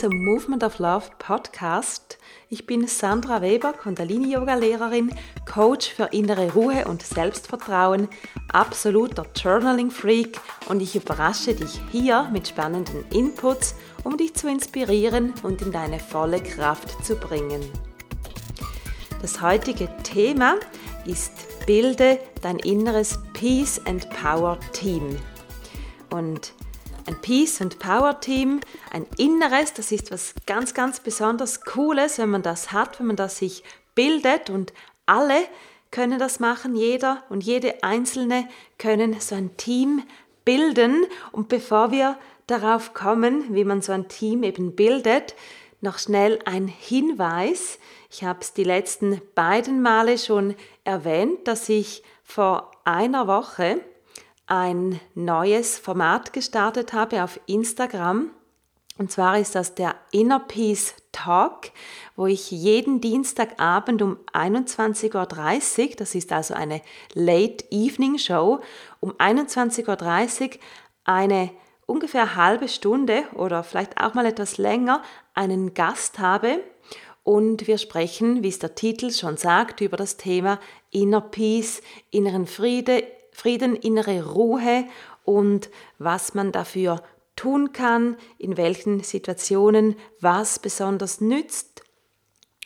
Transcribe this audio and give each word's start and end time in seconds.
zum 0.00 0.24
Movement 0.24 0.64
of 0.64 0.78
Love 0.78 1.10
Podcast. 1.18 2.16
Ich 2.48 2.64
bin 2.64 2.86
Sandra 2.86 3.42
Weber, 3.42 3.74
Kundalini-Yoga-Lehrerin, 3.74 5.14
Coach 5.44 5.90
für 5.90 6.04
innere 6.04 6.54
Ruhe 6.54 6.86
und 6.86 7.02
Selbstvertrauen, 7.02 8.08
absoluter 8.50 9.26
Journaling-Freak 9.36 10.40
und 10.70 10.80
ich 10.80 10.96
überrasche 10.96 11.54
dich 11.54 11.78
hier 11.92 12.30
mit 12.32 12.48
spannenden 12.48 13.04
Inputs, 13.10 13.74
um 14.02 14.16
dich 14.16 14.32
zu 14.32 14.48
inspirieren 14.48 15.34
und 15.42 15.60
in 15.60 15.70
deine 15.70 15.98
volle 16.00 16.42
Kraft 16.42 17.04
zu 17.04 17.16
bringen. 17.16 17.60
Das 19.20 19.42
heutige 19.42 19.90
Thema 20.02 20.54
ist 21.04 21.32
Bilde 21.66 22.18
dein 22.40 22.58
inneres 22.60 23.18
Peace 23.34 23.78
and 23.84 24.08
Power 24.08 24.58
Team. 24.72 25.18
Und 26.08 26.54
ein 27.10 27.20
Peace 27.20 27.60
and 27.60 27.80
Power 27.80 28.20
Team, 28.20 28.60
ein 28.92 29.04
Inneres, 29.16 29.74
das 29.74 29.90
ist 29.90 30.12
was 30.12 30.32
ganz, 30.46 30.74
ganz 30.74 31.00
besonders 31.00 31.62
Cooles, 31.62 32.18
wenn 32.18 32.30
man 32.30 32.42
das 32.42 32.70
hat, 32.70 33.00
wenn 33.00 33.08
man 33.08 33.16
das 33.16 33.38
sich 33.38 33.64
bildet 33.96 34.48
und 34.48 34.72
alle 35.06 35.40
können 35.90 36.20
das 36.20 36.38
machen, 36.38 36.76
jeder 36.76 37.24
und 37.28 37.42
jede 37.42 37.82
Einzelne 37.82 38.48
können 38.78 39.18
so 39.18 39.34
ein 39.34 39.56
Team 39.56 40.04
bilden. 40.44 41.04
Und 41.32 41.48
bevor 41.48 41.90
wir 41.90 42.16
darauf 42.46 42.94
kommen, 42.94 43.56
wie 43.56 43.64
man 43.64 43.82
so 43.82 43.90
ein 43.90 44.06
Team 44.06 44.44
eben 44.44 44.76
bildet, 44.76 45.34
noch 45.80 45.98
schnell 45.98 46.38
ein 46.44 46.68
Hinweis. 46.68 47.80
Ich 48.08 48.22
habe 48.22 48.38
es 48.40 48.52
die 48.52 48.62
letzten 48.62 49.20
beiden 49.34 49.82
Male 49.82 50.16
schon 50.16 50.54
erwähnt, 50.84 51.48
dass 51.48 51.68
ich 51.68 52.04
vor 52.22 52.70
einer 52.84 53.26
Woche 53.26 53.80
ein 54.50 55.00
neues 55.14 55.78
Format 55.78 56.32
gestartet 56.32 56.92
habe 56.92 57.22
auf 57.22 57.38
Instagram. 57.46 58.30
Und 58.98 59.10
zwar 59.10 59.38
ist 59.38 59.54
das 59.54 59.76
der 59.76 59.94
Inner 60.10 60.40
Peace 60.40 60.94
Talk, 61.12 61.70
wo 62.16 62.26
ich 62.26 62.50
jeden 62.50 63.00
Dienstagabend 63.00 64.02
um 64.02 64.18
21.30 64.32 65.14
Uhr, 65.90 65.96
das 65.96 66.14
ist 66.14 66.32
also 66.32 66.54
eine 66.54 66.82
Late 67.14 67.64
Evening 67.70 68.18
Show, 68.18 68.60
um 68.98 69.12
21.30 69.12 70.42
Uhr 70.42 70.50
eine 71.04 71.50
ungefähr 71.86 72.34
halbe 72.34 72.68
Stunde 72.68 73.24
oder 73.34 73.62
vielleicht 73.62 74.00
auch 74.00 74.14
mal 74.14 74.26
etwas 74.26 74.58
länger 74.58 75.02
einen 75.32 75.74
Gast 75.74 76.18
habe. 76.18 76.62
Und 77.22 77.68
wir 77.68 77.78
sprechen, 77.78 78.42
wie 78.42 78.48
es 78.48 78.58
der 78.58 78.74
Titel 78.74 79.12
schon 79.12 79.36
sagt, 79.36 79.80
über 79.80 79.96
das 79.96 80.16
Thema 80.16 80.58
Inner 80.90 81.20
Peace, 81.20 81.82
inneren 82.10 82.46
Friede, 82.46 83.04
Frieden, 83.32 83.76
innere 83.76 84.32
Ruhe 84.32 84.84
und 85.24 85.70
was 85.98 86.34
man 86.34 86.52
dafür 86.52 87.02
tun 87.36 87.72
kann, 87.72 88.16
in 88.38 88.56
welchen 88.56 89.02
Situationen 89.02 89.96
was 90.20 90.58
besonders 90.58 91.20
nützt. 91.20 91.82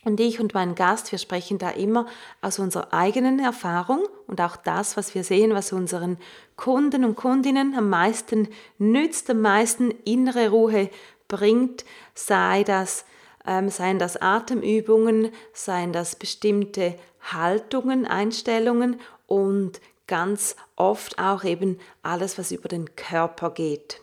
Und 0.04 0.20
ich 0.20 0.38
und 0.38 0.52
mein 0.52 0.74
Gast, 0.74 1.12
wir 1.12 1.18
sprechen 1.18 1.58
da 1.58 1.70
immer 1.70 2.06
aus 2.42 2.58
unserer 2.58 2.92
eigenen 2.92 3.38
Erfahrung 3.38 4.02
und 4.26 4.40
auch 4.40 4.56
das, 4.56 4.96
was 4.96 5.14
wir 5.14 5.24
sehen, 5.24 5.54
was 5.54 5.72
unseren 5.72 6.18
Kunden 6.56 7.04
und 7.04 7.16
Kundinnen 7.16 7.74
am 7.74 7.88
meisten 7.88 8.48
nützt, 8.78 9.30
am 9.30 9.40
meisten 9.40 9.90
innere 10.04 10.50
Ruhe 10.50 10.90
bringt, 11.28 11.84
sei 12.14 12.64
das, 12.64 13.06
ähm, 13.46 13.70
seien 13.70 13.98
das 13.98 14.20
Atemübungen, 14.20 15.30
seien 15.54 15.92
das 15.92 16.16
bestimmte 16.16 16.96
Haltungen, 17.32 18.06
Einstellungen 18.06 19.00
und 19.26 19.80
ganz 20.06 20.56
oft 20.76 21.18
auch 21.18 21.44
eben 21.44 21.78
alles, 22.02 22.38
was 22.38 22.52
über 22.52 22.68
den 22.68 22.94
Körper 22.96 23.50
geht. 23.50 24.00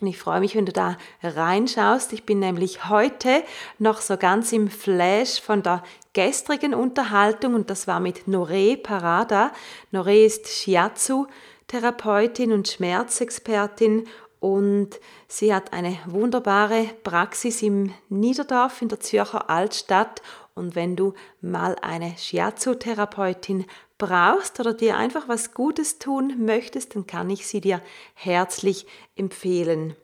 Und 0.00 0.06
ich 0.06 0.18
freue 0.18 0.40
mich, 0.40 0.54
wenn 0.54 0.66
du 0.66 0.72
da 0.72 0.96
reinschaust. 1.22 2.12
Ich 2.14 2.24
bin 2.24 2.38
nämlich 2.38 2.88
heute 2.88 3.42
noch 3.78 4.00
so 4.00 4.16
ganz 4.16 4.52
im 4.52 4.68
Flash 4.68 5.40
von 5.40 5.62
der 5.62 5.82
gestrigen 6.14 6.74
Unterhaltung 6.74 7.54
und 7.54 7.70
das 7.70 7.86
war 7.86 8.00
mit 8.00 8.26
Nore 8.26 8.78
Parada. 8.78 9.52
Nore 9.90 10.24
ist 10.24 10.48
Shiatsu-Therapeutin 10.48 12.52
und 12.52 12.68
Schmerzexpertin 12.68 14.06
und 14.40 14.98
sie 15.28 15.54
hat 15.54 15.74
eine 15.74 15.98
wunderbare 16.06 16.86
Praxis 17.04 17.60
im 17.60 17.92
Niederdorf 18.08 18.80
in 18.80 18.88
der 18.88 19.00
Zürcher 19.00 19.50
Altstadt. 19.50 20.22
Und 20.54 20.74
wenn 20.74 20.96
du 20.96 21.14
mal 21.40 21.76
eine 21.80 22.16
Shiatsu-Therapeutin 22.16 23.66
brauchst 23.98 24.60
oder 24.60 24.74
dir 24.74 24.96
einfach 24.96 25.28
was 25.28 25.54
Gutes 25.54 25.98
tun 25.98 26.44
möchtest, 26.44 26.94
dann 26.94 27.06
kann 27.06 27.30
ich 27.30 27.46
sie 27.46 27.60
dir 27.60 27.80
herzlich 28.14 28.86
empfehlen. 29.16 29.94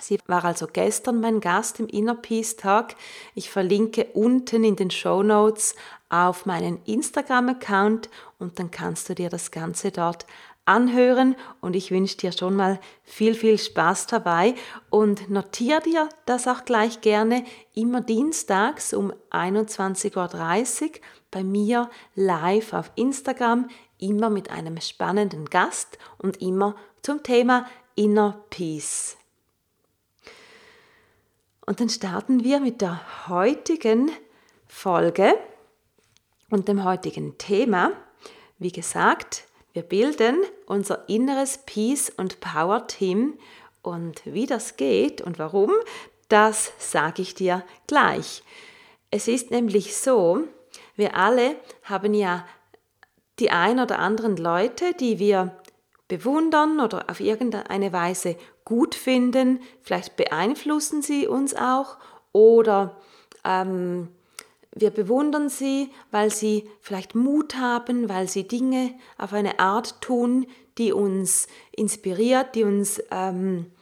Sie 0.00 0.18
war 0.26 0.44
also 0.44 0.66
gestern 0.70 1.20
mein 1.20 1.40
Gast 1.40 1.80
im 1.80 1.88
Inner 1.88 2.14
Peace 2.14 2.56
Talk. 2.56 2.94
Ich 3.34 3.50
verlinke 3.50 4.04
unten 4.12 4.62
in 4.64 4.76
den 4.76 4.90
Show 4.90 5.22
Notes 5.22 5.74
auf 6.08 6.46
meinen 6.46 6.82
Instagram-Account 6.84 8.10
und 8.38 8.58
dann 8.58 8.70
kannst 8.70 9.08
du 9.08 9.14
dir 9.14 9.30
das 9.30 9.50
Ganze 9.50 9.90
dort 9.90 10.26
anhören 10.66 11.36
und 11.60 11.74
ich 11.74 11.90
wünsche 11.90 12.18
dir 12.18 12.32
schon 12.32 12.54
mal 12.54 12.78
viel, 13.02 13.34
viel 13.34 13.56
Spaß 13.56 14.08
dabei 14.08 14.54
und 14.90 15.30
notiere 15.30 15.80
dir 15.80 16.08
das 16.26 16.46
auch 16.46 16.64
gleich 16.64 17.00
gerne 17.00 17.44
immer 17.74 18.00
dienstags 18.02 18.92
um 18.92 19.12
21.30 19.30 20.82
Uhr 20.84 20.90
bei 21.30 21.42
mir 21.42 21.90
live 22.14 22.72
auf 22.72 22.90
Instagram, 22.96 23.68
immer 23.98 24.28
mit 24.28 24.50
einem 24.50 24.80
spannenden 24.80 25.46
Gast 25.46 25.98
und 26.18 26.42
immer 26.42 26.76
zum 27.02 27.22
Thema 27.22 27.66
Inner 27.94 28.44
Peace. 28.50 29.16
Und 31.64 31.80
dann 31.80 31.88
starten 31.88 32.44
wir 32.44 32.60
mit 32.60 32.80
der 32.80 33.28
heutigen 33.28 34.10
Folge 34.66 35.34
und 36.50 36.68
dem 36.68 36.84
heutigen 36.84 37.38
Thema. 37.38 37.92
Wie 38.58 38.70
gesagt, 38.70 39.45
wir 39.76 39.82
bilden 39.82 40.38
unser 40.64 41.06
inneres 41.06 41.58
Peace 41.66 42.08
und 42.08 42.40
Power 42.40 42.86
Team 42.86 43.34
und 43.82 44.22
wie 44.24 44.46
das 44.46 44.78
geht 44.78 45.20
und 45.20 45.38
warum, 45.38 45.70
das 46.30 46.72
sage 46.78 47.20
ich 47.20 47.34
dir 47.34 47.62
gleich. 47.86 48.42
Es 49.10 49.28
ist 49.28 49.50
nämlich 49.50 49.94
so, 49.94 50.44
wir 50.96 51.14
alle 51.14 51.56
haben 51.82 52.14
ja 52.14 52.46
die 53.38 53.50
ein 53.50 53.78
oder 53.78 53.98
anderen 53.98 54.38
Leute, 54.38 54.94
die 54.94 55.18
wir 55.18 55.54
bewundern 56.08 56.80
oder 56.80 57.10
auf 57.10 57.20
irgendeine 57.20 57.92
Weise 57.92 58.36
gut 58.64 58.94
finden. 58.94 59.60
Vielleicht 59.82 60.16
beeinflussen 60.16 61.02
sie 61.02 61.26
uns 61.26 61.54
auch 61.54 61.98
oder 62.32 62.96
ähm, 63.44 64.08
wir 64.78 64.90
bewundern 64.90 65.48
sie, 65.48 65.90
weil 66.10 66.30
sie 66.30 66.68
vielleicht 66.82 67.14
Mut 67.14 67.56
haben, 67.56 68.10
weil 68.10 68.28
sie 68.28 68.46
Dinge 68.46 68.94
auf 69.16 69.32
eine 69.32 69.58
Art 69.58 70.02
tun, 70.02 70.46
die 70.76 70.92
uns 70.92 71.48
inspiriert, 71.72 72.54
die 72.54 72.64
uns, 72.64 73.02
ähm, 73.10 73.72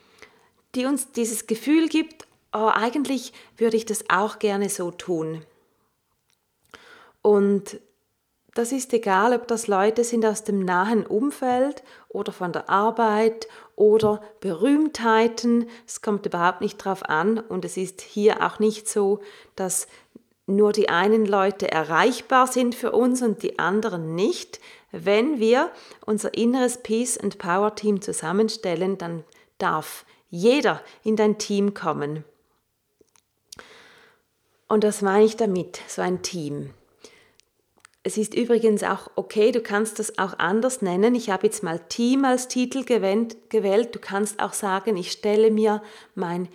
die 0.76 0.86
uns 0.86 1.10
dieses 1.10 1.48
Gefühl 1.48 1.88
gibt, 1.88 2.28
oh, 2.52 2.70
eigentlich 2.72 3.32
würde 3.56 3.76
ich 3.76 3.86
das 3.86 4.04
auch 4.08 4.38
gerne 4.38 4.68
so 4.68 4.92
tun. 4.92 5.44
Und 7.22 7.80
das 8.54 8.70
ist 8.70 8.92
egal, 8.92 9.34
ob 9.34 9.48
das 9.48 9.66
Leute 9.66 10.04
sind 10.04 10.24
aus 10.24 10.44
dem 10.44 10.64
nahen 10.64 11.04
Umfeld 11.04 11.82
oder 12.08 12.30
von 12.30 12.52
der 12.52 12.70
Arbeit 12.70 13.48
oder 13.74 14.22
Berühmtheiten. 14.38 15.68
Es 15.88 16.02
kommt 16.02 16.24
überhaupt 16.24 16.60
nicht 16.60 16.76
drauf 16.76 17.02
an 17.04 17.40
und 17.40 17.64
es 17.64 17.76
ist 17.76 18.00
hier 18.00 18.46
auch 18.46 18.60
nicht 18.60 18.88
so, 18.88 19.18
dass 19.56 19.88
nur 20.46 20.72
die 20.72 20.88
einen 20.88 21.26
Leute 21.26 21.70
erreichbar 21.70 22.46
sind 22.46 22.74
für 22.74 22.92
uns 22.92 23.22
und 23.22 23.42
die 23.42 23.58
anderen 23.58 24.14
nicht. 24.14 24.60
Wenn 24.92 25.40
wir 25.40 25.70
unser 26.04 26.34
inneres 26.34 26.82
Peace 26.82 27.18
and 27.18 27.38
Power 27.38 27.74
Team 27.74 28.00
zusammenstellen, 28.00 28.98
dann 28.98 29.24
darf 29.58 30.04
jeder 30.30 30.82
in 31.02 31.16
dein 31.16 31.38
Team 31.38 31.74
kommen. 31.74 32.24
Und 34.68 34.84
das 34.84 35.02
meine 35.02 35.24
ich 35.24 35.36
damit, 35.36 35.80
so 35.88 36.02
ein 36.02 36.22
Team. 36.22 36.70
Es 38.02 38.18
ist 38.18 38.34
übrigens 38.34 38.82
auch 38.82 39.10
okay, 39.16 39.50
du 39.50 39.62
kannst 39.62 39.98
das 39.98 40.18
auch 40.18 40.38
anders 40.38 40.82
nennen. 40.82 41.14
Ich 41.14 41.30
habe 41.30 41.46
jetzt 41.46 41.62
mal 41.62 41.78
Team 41.88 42.26
als 42.26 42.48
Titel 42.48 42.84
gewählt. 42.84 43.94
Du 43.94 43.98
kannst 43.98 44.40
auch 44.40 44.52
sagen, 44.52 44.96
ich 44.96 45.10
stelle 45.10 45.50
mir 45.50 45.82
mein 46.14 46.48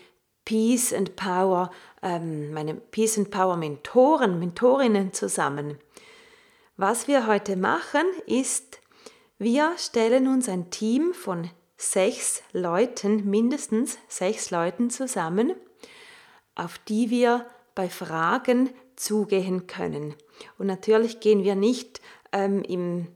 Peace 0.45 0.94
and 0.94 1.15
Power, 1.15 1.71
ähm, 2.01 2.54
meine 2.54 2.75
Peace 2.75 3.18
and 3.18 3.31
Power 3.31 3.57
Mentoren, 3.57 4.40
Mentorinnen 4.40 5.13
zusammen. 5.13 5.78
Was 6.78 7.07
wir 7.07 7.28
heute 7.28 7.57
machen, 7.57 8.06
ist, 8.25 8.80
wir 9.38 9.74
stellen 9.78 10.28
uns 10.28 10.48
ein 10.48 10.69
Team 10.69 11.13
von 11.13 11.50
sechs 11.78 12.44
Leuten, 12.51 13.30
mindestens 13.30 13.98
sechs 14.07 14.51
Leuten 14.51 14.90
zusammen, 14.90 15.54
auf 16.56 16.78
die 16.78 17.10
wir 17.10 17.46
bei 17.75 17.90
Fragen 17.90 18.69
zugehen 18.95 19.66
können. 19.68 20.13
Und 20.57 20.68
natürlich 20.68 21.22
gehen 21.22 21.44
wir 21.44 21.56
nicht 21.56 22.02
ähm, 22.34 22.63
im, 22.63 23.07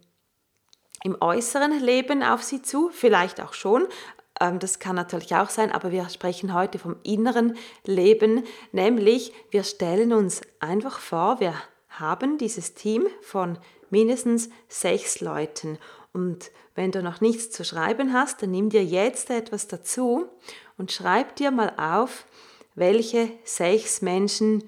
im 1.03 1.18
äußeren 1.19 1.77
Leben 1.79 2.24
auf 2.24 2.41
sie 2.41 2.62
zu, 2.62 2.89
vielleicht 2.89 3.41
auch 3.41 3.53
schon, 3.53 3.86
das 4.51 4.79
kann 4.79 4.95
natürlich 4.95 5.35
auch 5.35 5.49
sein, 5.49 5.71
aber 5.71 5.91
wir 5.91 6.09
sprechen 6.09 6.53
heute 6.53 6.79
vom 6.79 6.97
inneren 7.03 7.55
Leben, 7.85 8.43
nämlich 8.71 9.33
wir 9.51 9.63
stellen 9.63 10.11
uns 10.11 10.41
einfach 10.59 10.99
vor, 10.99 11.39
wir 11.39 11.53
haben 11.89 12.37
dieses 12.37 12.73
Team 12.73 13.07
von 13.21 13.57
mindestens 13.89 14.49
sechs 14.67 15.21
Leuten. 15.21 15.77
Und 16.11 16.51
wenn 16.75 16.91
du 16.91 17.01
noch 17.01 17.21
nichts 17.21 17.51
zu 17.51 17.63
schreiben 17.63 18.13
hast, 18.13 18.41
dann 18.41 18.51
nimm 18.51 18.69
dir 18.69 18.83
jetzt 18.83 19.29
etwas 19.29 19.67
dazu 19.67 20.27
und 20.77 20.91
schreib 20.91 21.35
dir 21.35 21.51
mal 21.51 21.73
auf, 21.77 22.25
welche 22.75 23.29
sechs 23.43 24.01
Menschen 24.01 24.63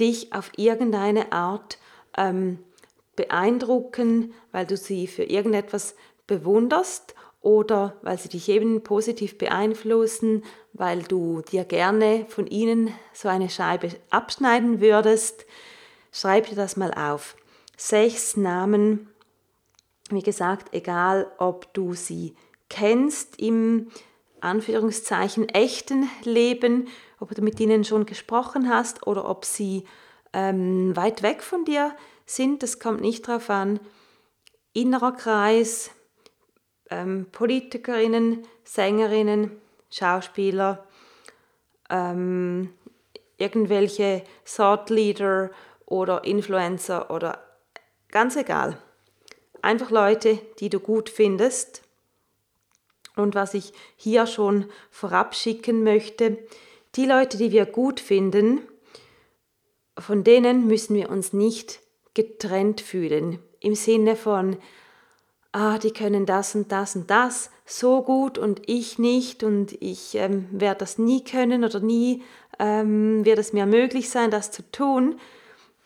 dich 0.00 0.32
auf 0.32 0.50
irgendeine 0.56 1.32
Art 1.32 1.78
ähm, 2.16 2.58
beeindrucken, 3.16 4.34
weil 4.50 4.66
du 4.66 4.76
sie 4.76 5.06
für 5.06 5.24
irgendetwas 5.24 5.94
bewunderst 6.26 7.14
oder 7.44 7.96
weil 8.02 8.18
sie 8.18 8.28
dich 8.28 8.48
eben 8.48 8.82
positiv 8.82 9.38
beeinflussen, 9.38 10.42
weil 10.72 11.02
du 11.02 11.42
dir 11.42 11.64
gerne 11.64 12.26
von 12.28 12.46
ihnen 12.46 12.92
so 13.12 13.28
eine 13.28 13.50
Scheibe 13.50 13.90
abschneiden 14.10 14.80
würdest. 14.80 15.46
Schreib 16.10 16.48
dir 16.48 16.56
das 16.56 16.76
mal 16.76 16.92
auf. 16.92 17.36
Sechs 17.76 18.36
Namen, 18.36 19.08
wie 20.10 20.22
gesagt, 20.22 20.74
egal 20.74 21.30
ob 21.38 21.72
du 21.74 21.94
sie 21.94 22.34
kennst 22.68 23.40
im 23.40 23.88
Anführungszeichen 24.40 25.48
echten 25.48 26.08
Leben 26.24 26.88
ob 27.24 27.34
du 27.34 27.42
mit 27.42 27.58
ihnen 27.58 27.84
schon 27.84 28.04
gesprochen 28.06 28.68
hast 28.68 29.06
oder 29.06 29.28
ob 29.28 29.44
sie 29.44 29.84
ähm, 30.32 30.94
weit 30.94 31.22
weg 31.22 31.42
von 31.42 31.64
dir 31.64 31.96
sind, 32.26 32.62
das 32.62 32.78
kommt 32.78 33.00
nicht 33.00 33.26
darauf 33.26 33.48
an. 33.48 33.80
Innerer 34.74 35.12
Kreis, 35.12 35.90
ähm, 36.94 37.26
Politikerinnen, 37.32 38.46
Sängerinnen, 38.62 39.50
Schauspieler, 39.90 40.86
ähm, 41.90 42.72
irgendwelche 43.36 44.22
Thought 44.44 44.90
Leader 44.90 45.50
oder 45.86 46.24
Influencer 46.24 47.10
oder 47.10 47.42
ganz 48.10 48.36
egal. 48.36 48.78
Einfach 49.60 49.90
Leute, 49.90 50.38
die 50.60 50.70
du 50.70 50.78
gut 50.78 51.08
findest. 51.08 51.82
Und 53.16 53.34
was 53.34 53.54
ich 53.54 53.72
hier 53.96 54.26
schon 54.26 54.66
vorab 54.90 55.34
schicken 55.34 55.84
möchte, 55.84 56.38
die 56.96 57.06
Leute, 57.06 57.38
die 57.38 57.52
wir 57.52 57.66
gut 57.66 58.00
finden, 58.00 58.60
von 59.98 60.24
denen 60.24 60.66
müssen 60.66 60.96
wir 60.96 61.10
uns 61.10 61.32
nicht 61.32 61.80
getrennt 62.14 62.80
fühlen. 62.80 63.38
Im 63.60 63.74
Sinne 63.74 64.16
von, 64.16 64.56
ah, 65.54 65.78
die 65.78 65.92
können 65.92 66.26
das 66.26 66.54
und 66.54 66.72
das 66.72 66.96
und 66.96 67.10
das 67.10 67.50
so 67.64 68.02
gut 68.02 68.38
und 68.38 68.62
ich 68.66 68.98
nicht 68.98 69.42
und 69.42 69.72
ich 69.80 70.16
ähm, 70.16 70.48
werde 70.50 70.80
das 70.80 70.98
nie 70.98 71.22
können 71.22 71.64
oder 71.64 71.80
nie 71.80 72.22
ähm, 72.58 73.24
wird 73.24 73.38
es 73.38 73.52
mir 73.52 73.64
möglich 73.64 74.10
sein, 74.10 74.30
das 74.30 74.50
zu 74.50 74.68
tun. 74.70 75.18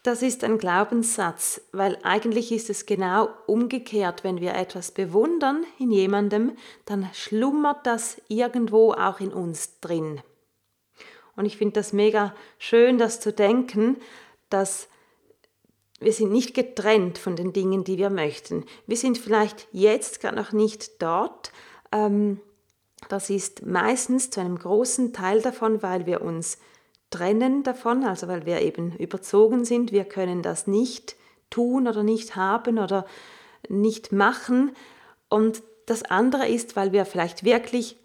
Das 0.02 0.22
ist 0.22 0.42
ein 0.42 0.58
Glaubenssatz, 0.58 1.60
weil 1.72 1.98
eigentlich 2.02 2.50
ist 2.50 2.70
es 2.70 2.86
genau 2.86 3.28
umgekehrt. 3.46 4.24
Wenn 4.24 4.40
wir 4.40 4.54
etwas 4.54 4.90
bewundern 4.90 5.64
in 5.78 5.90
jemandem, 5.90 6.52
dann 6.86 7.08
schlummert 7.12 7.86
das 7.86 8.20
irgendwo 8.28 8.92
auch 8.92 9.20
in 9.20 9.32
uns 9.32 9.80
drin. 9.80 10.22
Und 11.36 11.44
ich 11.44 11.58
finde 11.58 11.74
das 11.74 11.92
mega 11.92 12.34
schön, 12.58 12.96
das 12.96 13.20
zu 13.20 13.32
denken, 13.32 13.98
dass 14.48 14.88
wir 16.00 16.12
sind 16.12 16.30
nicht 16.30 16.54
getrennt 16.54 17.18
von 17.18 17.36
den 17.36 17.52
Dingen, 17.52 17.84
die 17.84 17.98
wir 17.98 18.10
möchten. 18.10 18.64
Wir 18.86 18.96
sind 18.96 19.18
vielleicht 19.18 19.68
jetzt 19.72 20.20
gar 20.20 20.32
noch 20.32 20.52
nicht 20.52 21.02
dort. 21.02 21.52
Ähm, 21.92 22.40
das 23.08 23.30
ist 23.30 23.66
meistens 23.66 24.30
zu 24.30 24.40
einem 24.40 24.58
großen 24.58 25.12
Teil 25.12 25.42
davon, 25.42 25.82
weil 25.82 26.06
wir 26.06 26.22
uns 26.22 26.58
trennen 27.10 27.62
davon, 27.62 28.04
also 28.04 28.28
weil 28.28 28.46
wir 28.46 28.60
eben 28.60 28.96
überzogen 28.96 29.64
sind. 29.64 29.92
Wir 29.92 30.04
können 30.04 30.42
das 30.42 30.66
nicht 30.66 31.16
tun 31.50 31.88
oder 31.88 32.02
nicht 32.02 32.36
haben 32.36 32.78
oder 32.78 33.06
nicht 33.68 34.12
machen. 34.12 34.72
Und 35.28 35.62
das 35.86 36.02
andere 36.04 36.48
ist, 36.48 36.76
weil 36.76 36.92
wir 36.92 37.06
vielleicht 37.06 37.44
wirklich 37.44 37.96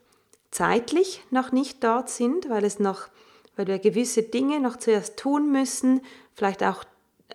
zeitlich 0.52 1.22
noch 1.32 1.52
nicht 1.52 1.84
dort 1.84 2.10
sind, 2.10 2.50
weil 2.50 2.64
es 2.64 2.80
noch 2.80 3.10
weil 3.56 3.68
wir 3.68 3.80
gewisse 3.80 4.24
Dinge 4.24 4.60
noch 4.60 4.78
zuerst 4.78 5.18
tun 5.18 5.52
müssen, 5.52 6.02
vielleicht 6.34 6.64
auch 6.64 6.84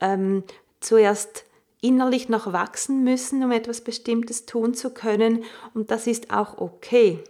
ähm, 0.00 0.44
zuerst 0.80 1.44
innerlich 1.80 2.28
noch 2.28 2.52
wachsen 2.52 3.04
müssen, 3.04 3.42
um 3.42 3.52
etwas 3.52 3.82
Bestimmtes 3.82 4.46
tun 4.46 4.74
zu 4.74 4.90
können. 4.90 5.44
Und 5.74 5.90
das 5.90 6.06
ist 6.06 6.32
auch 6.32 6.58
okay. 6.58 7.22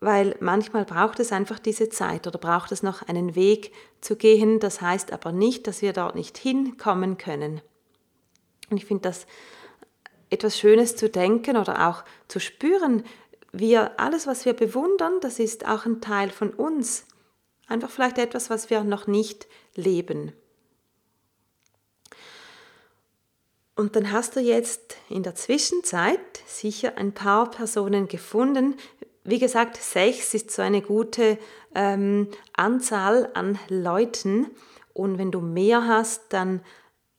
Weil 0.00 0.36
manchmal 0.40 0.84
braucht 0.84 1.20
es 1.20 1.32
einfach 1.32 1.58
diese 1.58 1.88
Zeit 1.88 2.26
oder 2.26 2.38
braucht 2.38 2.72
es 2.72 2.82
noch 2.82 3.02
einen 3.02 3.34
Weg 3.34 3.72
zu 4.00 4.16
gehen. 4.16 4.60
Das 4.60 4.80
heißt 4.80 5.12
aber 5.12 5.32
nicht, 5.32 5.66
dass 5.66 5.82
wir 5.82 5.92
dort 5.92 6.14
nicht 6.14 6.38
hinkommen 6.38 7.18
können. 7.18 7.60
Und 8.70 8.76
ich 8.76 8.86
finde 8.86 9.02
das 9.02 9.26
etwas 10.30 10.58
Schönes 10.58 10.96
zu 10.96 11.08
denken 11.08 11.56
oder 11.56 11.88
auch 11.88 12.04
zu 12.26 12.40
spüren. 12.40 13.04
Wir, 13.52 14.00
alles, 14.00 14.26
was 14.26 14.44
wir 14.44 14.54
bewundern, 14.54 15.20
das 15.20 15.38
ist 15.38 15.68
auch 15.68 15.84
ein 15.84 16.00
Teil 16.00 16.30
von 16.30 16.50
uns. 16.50 17.06
Einfach 17.68 17.90
vielleicht 17.90 18.18
etwas, 18.18 18.48
was 18.48 18.70
wir 18.70 18.82
noch 18.82 19.06
nicht 19.06 19.46
leben. 19.74 20.32
Und 23.82 23.96
dann 23.96 24.12
hast 24.12 24.36
du 24.36 24.40
jetzt 24.40 24.94
in 25.08 25.24
der 25.24 25.34
Zwischenzeit 25.34 26.20
sicher 26.46 26.92
ein 26.98 27.10
paar 27.10 27.50
Personen 27.50 28.06
gefunden. 28.06 28.76
Wie 29.24 29.40
gesagt, 29.40 29.76
sechs 29.76 30.34
ist 30.34 30.52
so 30.52 30.62
eine 30.62 30.82
gute 30.82 31.36
ähm, 31.74 32.28
Anzahl 32.52 33.28
an 33.34 33.58
Leuten. 33.68 34.46
Und 34.92 35.18
wenn 35.18 35.32
du 35.32 35.40
mehr 35.40 35.84
hast, 35.88 36.32
dann 36.32 36.60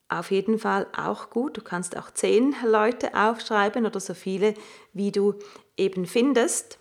auf 0.08 0.32
jeden 0.32 0.58
Fall 0.58 0.88
auch 0.96 1.32
gut. 1.32 1.58
Du 1.58 1.62
kannst 1.62 1.98
auch 1.98 2.12
zehn 2.12 2.56
Leute 2.66 3.14
aufschreiben 3.14 3.86
oder 3.86 4.00
so 4.00 4.14
viele, 4.14 4.54
wie 4.94 5.12
du 5.12 5.34
eben 5.76 6.06
findest. 6.06 6.80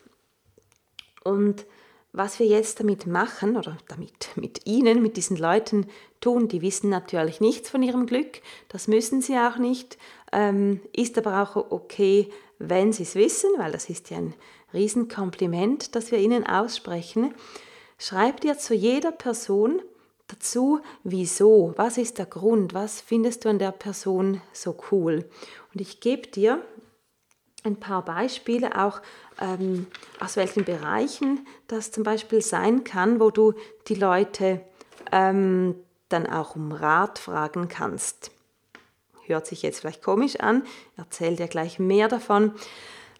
Und 1.24 1.66
was 2.12 2.38
wir 2.38 2.46
jetzt 2.46 2.80
damit 2.80 3.06
machen 3.06 3.56
oder 3.56 3.78
damit 3.88 4.30
mit 4.36 4.66
Ihnen, 4.66 5.02
mit 5.02 5.16
diesen 5.16 5.36
Leuten 5.36 5.86
tun, 6.20 6.48
die 6.48 6.62
wissen 6.62 6.90
natürlich 6.90 7.40
nichts 7.40 7.70
von 7.70 7.82
ihrem 7.82 8.06
Glück, 8.06 8.40
das 8.68 8.86
müssen 8.88 9.22
sie 9.22 9.36
auch 9.36 9.56
nicht, 9.56 9.98
ähm, 10.32 10.80
ist 10.94 11.18
aber 11.18 11.42
auch 11.42 11.70
okay, 11.70 12.30
wenn 12.58 12.92
sie 12.92 13.02
es 13.02 13.14
wissen, 13.14 13.50
weil 13.58 13.72
das 13.72 13.88
ist 13.88 14.10
ja 14.10 14.18
ein 14.18 14.34
Riesenkompliment, 14.72 15.94
das 15.94 16.12
wir 16.12 16.18
ihnen 16.18 16.46
aussprechen. 16.46 17.34
Schreib 17.98 18.40
dir 18.40 18.56
zu 18.56 18.74
jeder 18.74 19.12
Person 19.12 19.82
dazu, 20.28 20.80
wieso, 21.04 21.72
was 21.76 21.98
ist 21.98 22.18
der 22.18 22.26
Grund, 22.26 22.72
was 22.72 23.00
findest 23.00 23.44
du 23.44 23.48
an 23.48 23.58
der 23.58 23.72
Person 23.72 24.40
so 24.52 24.76
cool. 24.90 25.28
Und 25.74 25.80
ich 25.80 26.00
gebe 26.00 26.28
dir 26.28 26.62
ein 27.64 27.76
paar 27.76 28.04
Beispiele 28.04 28.82
auch 28.82 29.00
ähm, 29.40 29.86
aus 30.20 30.36
welchen 30.36 30.64
Bereichen 30.64 31.46
das 31.68 31.92
zum 31.92 32.02
Beispiel 32.02 32.42
sein 32.42 32.84
kann, 32.84 33.20
wo 33.20 33.30
du 33.30 33.54
die 33.88 33.94
Leute 33.94 34.60
ähm, 35.10 35.74
dann 36.08 36.26
auch 36.26 36.56
um 36.56 36.72
Rat 36.72 37.18
fragen 37.18 37.68
kannst. 37.68 38.30
Hört 39.26 39.46
sich 39.46 39.62
jetzt 39.62 39.80
vielleicht 39.80 40.02
komisch 40.02 40.36
an, 40.40 40.64
erzähl 40.96 41.36
dir 41.36 41.48
gleich 41.48 41.78
mehr 41.78 42.08
davon. 42.08 42.52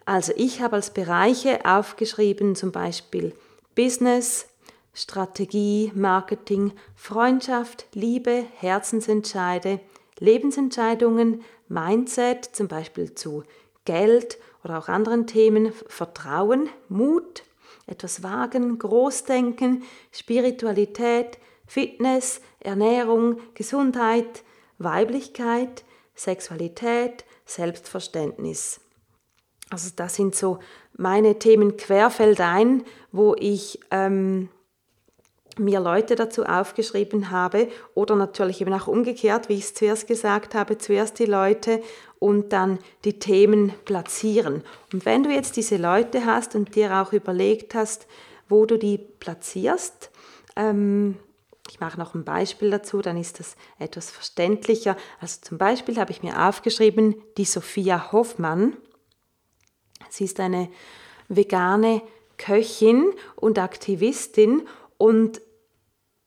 Also 0.04 0.32
ich 0.36 0.60
habe 0.60 0.76
als 0.76 0.90
Bereiche 0.92 1.64
aufgeschrieben 1.64 2.56
zum 2.56 2.72
Beispiel 2.72 3.34
Business, 3.74 4.48
Strategie, 4.94 5.92
Marketing, 5.94 6.72
Freundschaft, 6.96 7.86
Liebe, 7.94 8.44
Herzensentscheide, 8.56 9.80
Lebensentscheidungen, 10.18 11.42
Mindset, 11.68 12.44
zum 12.44 12.68
Beispiel 12.68 13.14
zu 13.14 13.44
Geld 13.84 14.38
oder 14.64 14.78
auch 14.78 14.88
anderen 14.88 15.26
Themen 15.26 15.72
Vertrauen, 15.88 16.68
Mut, 16.88 17.42
etwas 17.86 18.22
wagen, 18.22 18.78
Großdenken, 18.78 19.82
Spiritualität, 20.12 21.38
Fitness, 21.66 22.40
Ernährung, 22.60 23.40
Gesundheit, 23.54 24.44
Weiblichkeit, 24.78 25.84
Sexualität, 26.14 27.24
Selbstverständnis. 27.44 28.80
Also 29.70 29.90
das 29.96 30.14
sind 30.14 30.34
so 30.34 30.58
meine 30.96 31.38
Themen 31.38 31.76
querfeldein, 31.76 32.84
wo 33.10 33.34
ich 33.38 33.80
ähm, 33.90 34.50
mir 35.58 35.80
Leute 35.80 36.14
dazu 36.14 36.44
aufgeschrieben 36.44 37.30
habe 37.30 37.68
oder 37.94 38.16
natürlich 38.16 38.60
eben 38.60 38.72
auch 38.72 38.86
umgekehrt, 38.86 39.48
wie 39.48 39.54
ich 39.54 39.64
es 39.64 39.74
zuerst 39.74 40.06
gesagt 40.06 40.54
habe, 40.54 40.78
zuerst 40.78 41.18
die 41.18 41.26
Leute 41.26 41.82
und 42.22 42.52
dann 42.52 42.78
die 43.04 43.18
Themen 43.18 43.72
platzieren. 43.84 44.62
Und 44.92 45.04
wenn 45.04 45.24
du 45.24 45.30
jetzt 45.30 45.56
diese 45.56 45.76
Leute 45.76 46.24
hast 46.24 46.54
und 46.54 46.76
dir 46.76 47.02
auch 47.02 47.12
überlegt 47.12 47.74
hast, 47.74 48.06
wo 48.48 48.64
du 48.64 48.78
die 48.78 48.96
platzierst, 48.96 50.12
ähm, 50.54 51.16
ich 51.68 51.80
mache 51.80 51.98
noch 51.98 52.14
ein 52.14 52.24
Beispiel 52.24 52.70
dazu, 52.70 53.02
dann 53.02 53.16
ist 53.16 53.40
das 53.40 53.56
etwas 53.80 54.12
verständlicher. 54.12 54.96
Also 55.20 55.40
zum 55.42 55.58
Beispiel 55.58 55.98
habe 55.98 56.12
ich 56.12 56.22
mir 56.22 56.48
aufgeschrieben, 56.48 57.16
die 57.38 57.44
Sophia 57.44 58.12
Hoffmann. 58.12 58.76
Sie 60.08 60.24
ist 60.24 60.38
eine 60.38 60.68
vegane 61.26 62.02
Köchin 62.38 63.10
und 63.34 63.58
Aktivistin 63.58 64.62
und 64.96 65.40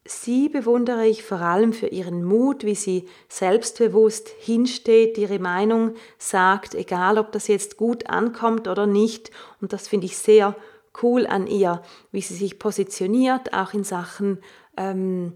sie 0.06 0.50
bewundere 0.50 1.08
ich 1.08 1.24
vor 1.24 1.42
allem 1.42 1.74
für 1.74 1.88
ihren 1.88 2.24
Mut, 2.24 2.64
wie 2.64 2.76
sie 2.76 3.08
selbstbewusst 3.28 4.30
hinsteht, 4.30 5.18
ihre 5.18 5.40
Meinung 5.40 5.96
sagt, 6.20 6.76
egal 6.76 7.18
ob 7.18 7.32
das 7.32 7.48
jetzt 7.48 7.76
gut 7.76 8.08
ankommt 8.08 8.68
oder 8.68 8.86
nicht. 8.86 9.32
Und 9.62 9.74
das 9.74 9.88
finde 9.88 10.06
ich 10.06 10.18
sehr 10.18 10.56
cool 11.02 11.26
an 11.26 11.48
ihr, 11.48 11.82
wie 12.12 12.22
sie 12.22 12.36
sich 12.36 12.60
positioniert, 12.60 13.54
auch 13.54 13.74
in 13.74 13.84
Sachen 13.84 14.40
ähm, 14.78 15.34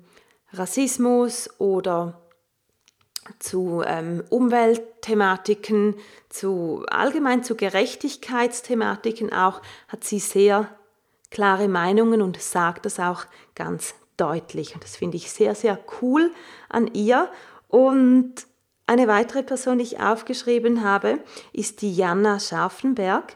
Rassismus 0.54 1.50
oder 1.60 2.22
zu 3.40 3.84
ähm, 3.86 4.24
Umweltthematiken, 4.30 5.96
zu 6.30 6.86
allgemein 6.90 7.44
zu 7.44 7.56
Gerechtigkeitsthematiken 7.56 9.34
auch, 9.34 9.62
hat 9.88 10.04
sie 10.04 10.20
sehr 10.20 10.70
klare 11.30 11.68
Meinungen 11.68 12.22
und 12.22 12.42
sagt 12.42 12.86
das 12.86 13.00
auch 13.00 13.26
ganz 13.56 13.94
deutlich. 14.20 14.74
Und 14.74 14.84
das 14.84 14.96
finde 14.96 15.18
ich 15.18 15.32
sehr, 15.32 15.56
sehr 15.56 15.80
cool 16.02 16.32
an 16.68 16.94
ihr. 16.94 17.30
Und 17.68 18.34
eine 18.88 19.08
weitere 19.08 19.44
Person, 19.44 19.78
die 19.78 19.84
ich 19.84 20.00
aufgeschrieben 20.00 20.84
habe, 20.84 21.20
ist 21.54 21.82
Diana 21.82 22.40
Scharfenberg, 22.40 23.36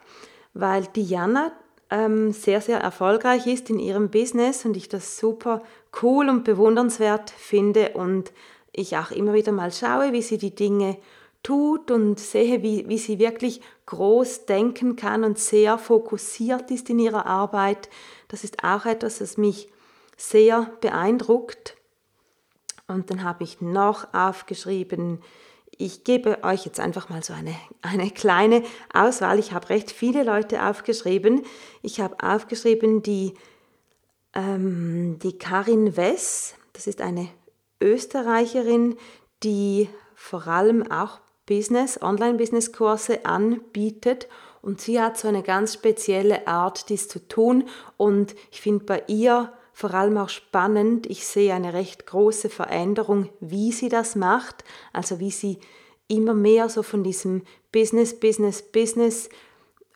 weil 0.54 0.88
Diana 0.96 1.52
ähm, 1.90 2.32
sehr, 2.32 2.60
sehr 2.60 2.80
erfolgreich 2.80 3.46
ist 3.46 3.70
in 3.70 3.78
ihrem 3.78 4.10
Business 4.10 4.66
und 4.66 4.76
ich 4.76 4.90
das 4.90 5.18
super 5.20 5.62
cool 6.02 6.28
und 6.28 6.44
bewundernswert 6.44 7.30
finde 7.30 7.90
und 7.90 8.32
ich 8.72 8.98
auch 8.98 9.12
immer 9.12 9.34
wieder 9.34 9.52
mal 9.52 9.72
schaue, 9.72 10.12
wie 10.12 10.24
sie 10.24 10.40
die 10.40 10.56
Dinge 10.56 10.98
tut 11.44 11.92
und 11.92 12.20
sehe, 12.20 12.64
wie, 12.64 12.88
wie 12.88 12.98
sie 12.98 13.20
wirklich 13.20 13.62
groß 13.86 14.46
denken 14.46 14.96
kann 14.96 15.24
und 15.24 15.38
sehr 15.38 15.78
fokussiert 15.78 16.72
ist 16.72 16.90
in 16.90 16.98
ihrer 16.98 17.28
Arbeit. 17.28 17.90
Das 18.30 18.44
ist 18.44 18.64
auch 18.64 18.86
etwas, 18.86 19.20
das 19.20 19.38
mich 19.38 19.70
sehr 20.30 20.72
beeindruckt. 20.80 21.76
Und 22.88 23.10
dann 23.10 23.24
habe 23.24 23.44
ich 23.44 23.62
noch 23.62 24.14
aufgeschrieben, 24.14 25.22
ich 25.78 26.04
gebe 26.04 26.44
euch 26.44 26.66
jetzt 26.66 26.80
einfach 26.80 27.10
mal 27.10 27.24
so 27.24 27.34
eine, 27.34 27.56
eine 27.82 28.12
kleine 28.12 28.64
Auswahl. 28.94 29.40
Ich 29.40 29.54
habe 29.54 29.70
recht 29.70 29.92
viele 29.92 30.24
Leute 30.24 30.64
aufgeschrieben. 30.64 31.44
Ich 31.82 32.00
habe 32.00 32.16
aufgeschrieben 32.22 33.02
die, 33.02 33.34
ähm, 34.34 35.18
die 35.20 35.38
Karin 35.38 35.98
Wess, 35.98 36.56
das 36.74 36.88
ist 36.88 37.02
eine 37.02 37.28
Österreicherin, 37.82 38.96
die 39.42 39.90
vor 40.16 40.48
allem 40.48 40.90
auch 40.90 41.20
Business, 41.48 42.02
Online-Business-Kurse 42.02 43.26
anbietet 43.26 44.30
und 44.62 44.80
sie 44.80 45.02
hat 45.02 45.18
so 45.18 45.28
eine 45.28 45.44
ganz 45.44 45.74
spezielle 45.74 46.48
Art, 46.48 46.88
dies 46.88 47.10
zu 47.10 47.28
tun 47.28 47.68
und 47.98 48.36
ich 48.52 48.62
finde 48.62 48.86
bei 48.86 49.04
ihr 49.08 49.52
vor 49.74 49.94
allem 49.94 50.18
auch 50.18 50.30
spannend, 50.30 51.08
ich 51.08 51.26
sehe 51.26 51.54
eine 51.54 51.74
recht 51.74 52.06
große 52.06 52.50
Veränderung, 52.50 53.30
wie 53.40 53.72
sie 53.72 53.90
das 53.90 54.16
macht, 54.16 54.64
also 54.94 55.20
wie 55.20 55.32
sie 55.32 55.58
immer 56.08 56.36
mehr 56.36 56.70
so 56.70 56.84
von 56.84 57.04
diesem 57.04 57.42
Business, 57.72 58.20
Business, 58.20 58.62
Business 58.62 59.30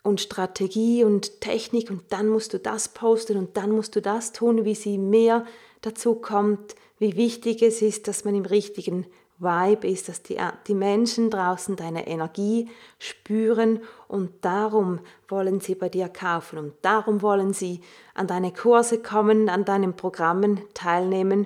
und 0.01 0.19
Strategie 0.19 1.03
und 1.03 1.41
Technik 1.41 1.91
und 1.91 2.01
dann 2.09 2.27
musst 2.27 2.53
du 2.53 2.59
das 2.59 2.89
posten 2.89 3.37
und 3.37 3.55
dann 3.55 3.71
musst 3.71 3.95
du 3.95 4.01
das 4.01 4.33
tun, 4.33 4.65
wie 4.65 4.75
sie 4.75 4.97
mehr 4.97 5.45
dazu 5.81 6.15
kommt, 6.15 6.75
wie 6.97 7.15
wichtig 7.15 7.61
es 7.61 7.81
ist, 7.81 8.07
dass 8.07 8.25
man 8.25 8.33
im 8.33 8.45
richtigen 8.45 9.05
Vibe 9.39 9.87
ist, 9.87 10.09
dass 10.09 10.23
die, 10.23 10.37
die 10.67 10.73
Menschen 10.73 11.29
draußen 11.29 11.75
deine 11.75 12.07
Energie 12.07 12.69
spüren 12.97 13.81
und 14.07 14.43
darum 14.43 14.99
wollen 15.27 15.59
sie 15.59 15.75
bei 15.75 15.89
dir 15.89 16.09
kaufen 16.09 16.57
und 16.57 16.73
darum 16.81 17.21
wollen 17.21 17.53
sie 17.53 17.81
an 18.15 18.25
deine 18.27 18.51
Kurse 18.51 18.99
kommen, 18.99 19.49
an 19.49 19.63
deinen 19.63 19.95
Programmen 19.95 20.61
teilnehmen. 20.73 21.45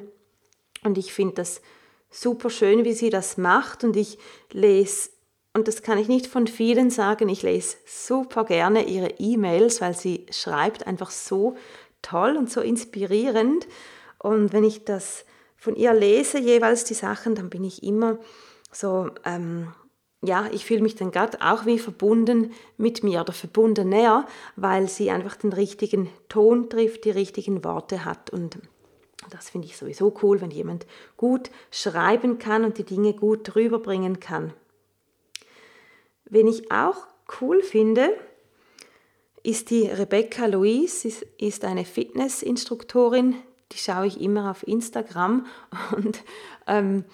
Und 0.84 0.98
ich 0.98 1.14
finde 1.14 1.36
das 1.36 1.62
super 2.10 2.50
schön, 2.50 2.86
wie 2.86 2.94
sie 2.94 3.10
das 3.10 3.38
macht 3.38 3.84
und 3.84 3.96
ich 3.96 4.18
lese, 4.52 5.10
und 5.54 5.68
das 5.68 5.82
kann 5.82 5.98
ich 5.98 6.08
nicht 6.08 6.28
von 6.28 6.48
vielen 6.48 6.90
sagen, 6.90 7.28
ich 7.28 7.44
lese 7.44 7.76
super 7.86 8.46
gerne 8.46 8.86
ihre 8.86 9.10
E-Mails, 9.20 9.82
weil 9.82 9.94
sie 9.94 10.26
schreibt 10.32 10.88
einfach 10.88 11.12
so 11.12 11.58
toll 12.02 12.38
und 12.38 12.50
so 12.50 12.62
inspirierend. 12.62 13.68
Und 14.18 14.54
wenn 14.54 14.64
ich 14.64 14.86
das 14.86 15.26
von 15.62 15.76
ihr 15.76 15.94
lese, 15.94 16.40
jeweils 16.40 16.86
die 16.86 16.96
Sachen, 16.96 17.36
dann 17.36 17.52
bin 17.52 17.64
ich 17.64 17.84
immer 17.84 18.18
so, 18.72 19.12
ähm, 19.24 19.72
ja, 20.24 20.50
ich 20.52 20.66
fühle 20.66 20.82
mich 20.82 20.96
dann 20.96 21.12
gerade 21.12 21.40
auch 21.40 21.68
wie 21.68 21.78
verbunden 21.78 22.52
mit 22.78 23.04
mir 23.04 23.22
oder 23.22 23.32
verbunden 23.32 23.90
näher, 23.90 24.26
weil 24.56 24.90
sie 24.90 25.12
einfach 25.12 25.36
den 25.36 25.54
richtigen 25.54 26.10
Ton 26.30 26.68
trifft, 26.68 27.06
die 27.06 27.12
richtigen 27.12 27.64
Worte 27.64 28.06
hat 28.06 28.32
und 28.32 28.58
das 29.30 29.52
finde 29.52 29.68
ich 29.68 29.78
sowieso 29.78 30.12
cool, 30.24 30.42
wenn 30.42 30.50
jemand 30.50 30.88
gut 31.16 31.52
schreiben 31.70 32.40
kann 32.40 32.66
und 32.66 32.80
die 32.80 32.84
Dinge 32.84 33.14
gut 33.14 33.56
rüberbringen 33.56 34.20
kann. 34.20 34.54
Wen 36.26 36.48
ich 36.48 36.72
auch 36.72 37.06
cool 37.40 37.62
finde, 37.62 38.10
ist 39.44 39.70
die 39.70 39.86
Rebecca 39.86 40.48
Louise, 40.48 41.08
ist, 41.08 41.22
ist 41.38 41.66
eine 41.66 41.86
Fitnessinstruktorin, 41.86 43.36
die 43.72 43.78
schaue 43.78 44.08
ich 44.08 44.20
immer 44.20 44.52
auf 44.52 44.68
Instagram. 44.68 45.46
Und 45.96 46.24
ähm, 46.68 47.06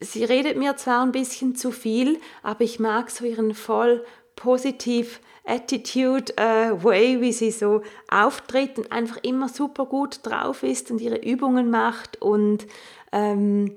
sie 0.00 0.24
redet 0.24 0.56
mir 0.56 0.76
zwar 0.76 1.02
ein 1.02 1.12
bisschen 1.12 1.56
zu 1.56 1.70
viel, 1.70 2.20
aber 2.42 2.62
ich 2.62 2.80
mag 2.80 3.10
so 3.10 3.24
ihren 3.24 3.54
voll 3.54 4.04
positiv 4.36 5.20
Attitude 5.44 6.36
äh, 6.36 6.70
Way, 6.82 7.20
wie 7.20 7.32
sie 7.32 7.50
so 7.50 7.82
auftritt 8.10 8.78
und 8.78 8.92
einfach 8.92 9.18
immer 9.22 9.48
super 9.48 9.86
gut 9.86 10.20
drauf 10.22 10.62
ist 10.62 10.90
und 10.90 11.00
ihre 11.00 11.16
Übungen 11.16 11.70
macht 11.70 12.20
und 12.22 12.66
ähm, 13.10 13.76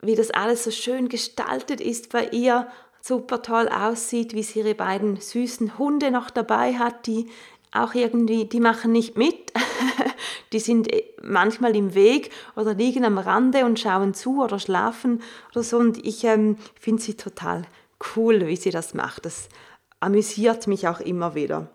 wie 0.00 0.14
das 0.14 0.30
alles 0.30 0.64
so 0.64 0.70
schön 0.70 1.08
gestaltet 1.08 1.80
ist 1.80 2.10
bei 2.10 2.28
ihr, 2.28 2.66
super 3.00 3.42
toll 3.42 3.68
aussieht, 3.68 4.32
wie 4.32 4.42
sie 4.42 4.60
ihre 4.60 4.74
beiden 4.74 5.16
süßen 5.16 5.76
Hunde 5.78 6.10
noch 6.10 6.30
dabei 6.30 6.74
hat, 6.74 7.06
die 7.06 7.28
auch 7.72 7.94
irgendwie, 7.94 8.44
die 8.44 8.60
machen 8.60 8.92
nicht 8.92 9.16
mit, 9.16 9.52
die 10.52 10.60
sind 10.60 10.92
äh, 10.92 11.04
manchmal 11.22 11.74
im 11.74 11.94
Weg 11.94 12.30
oder 12.56 12.74
liegen 12.74 13.04
am 13.04 13.18
Rande 13.18 13.64
und 13.64 13.80
schauen 13.80 14.14
zu 14.14 14.42
oder 14.42 14.58
schlafen 14.58 15.22
oder 15.50 15.62
so 15.62 15.78
und 15.78 16.04
ich 16.06 16.24
ähm, 16.24 16.56
finde 16.78 17.02
sie 17.02 17.14
total 17.14 17.62
cool, 18.16 18.46
wie 18.46 18.56
sie 18.56 18.70
das 18.70 18.94
macht. 18.94 19.24
Das 19.24 19.48
amüsiert 20.00 20.66
mich 20.66 20.88
auch 20.88 21.00
immer 21.00 21.34
wieder. 21.34 21.68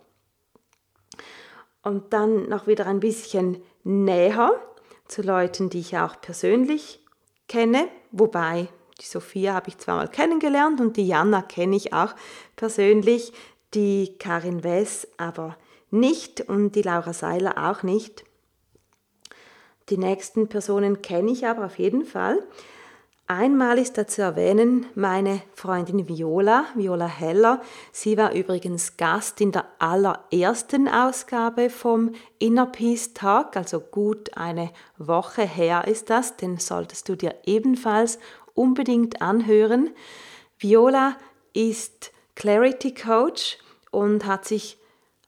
Und 1.82 2.14
dann 2.14 2.50
noch 2.50 2.68
wieder 2.68 2.86
ein 2.86 3.00
bisschen 3.00 3.62
näher 3.84 4.52
zu 5.08 5.22
Leuten, 5.22 5.70
die 5.70 5.80
ich 5.80 5.98
auch 5.98 6.20
persönlich 6.20 7.00
kenne, 7.48 7.88
wobei 8.12 8.68
die 9.00 9.06
Sophia 9.06 9.54
habe 9.54 9.70
ich 9.70 9.78
zweimal 9.78 10.10
kennengelernt 10.10 10.82
und 10.82 10.98
die 10.98 11.08
Jana 11.08 11.42
kenne 11.42 11.76
ich 11.76 11.94
auch 11.94 12.14
persönlich, 12.56 13.32
die 13.74 14.18
Karin 14.20 14.64
Wess 14.64 15.08
aber 15.18 15.56
nicht 15.90 16.42
und 16.42 16.74
die 16.74 16.82
Laura 16.82 17.14
Seiler 17.14 17.70
auch 17.70 17.84
nicht. 17.84 18.24
Die 19.90 19.98
nächsten 19.98 20.50
Personen 20.50 21.02
kenne 21.02 21.32
ich 21.32 21.48
aber 21.48 21.66
auf 21.66 21.80
jeden 21.80 22.06
Fall. 22.06 22.44
Einmal 23.30 23.78
ist 23.78 23.98
da 23.98 24.08
zu 24.08 24.22
erwähnen 24.22 24.86
meine 24.96 25.42
Freundin 25.54 26.08
Viola, 26.08 26.66
Viola 26.76 27.08
Heller. 27.08 27.62
Sie 27.92 28.18
war 28.18 28.32
übrigens 28.32 28.96
Gast 28.96 29.42
in 29.42 29.52
der 29.52 29.66
allerersten 29.80 30.88
Ausgabe 30.88 31.70
vom 31.70 32.14
Inner 32.40 32.68
Peace 32.68 33.14
Talk, 33.14 33.58
also 33.58 33.82
gut 33.82 34.38
eine 34.38 34.72
Woche 34.98 35.42
her 35.42 35.90
ist 35.90 36.10
das, 36.10 36.38
den 36.38 36.58
solltest 36.58 37.10
du 37.10 37.18
dir 37.18 37.36
ebenfalls 37.46 38.18
unbedingt 38.54 39.22
anhören. 39.22 39.90
Viola 40.58 41.18
ist 41.52 42.12
Clarity 42.36 42.94
Coach 42.94 43.58
und 43.92 44.26
hat 44.26 44.46
sich 44.46 44.77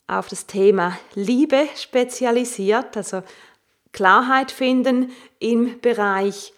auf 0.09 0.27
das 0.27 0.47
Thema 0.47 0.97
Liebe 1.15 1.67
spezialisiert, 1.75 2.97
also 2.97 3.21
Klarheit 3.91 4.51
finden 4.51 5.11
im 5.39 5.79
Bereich 5.81 6.53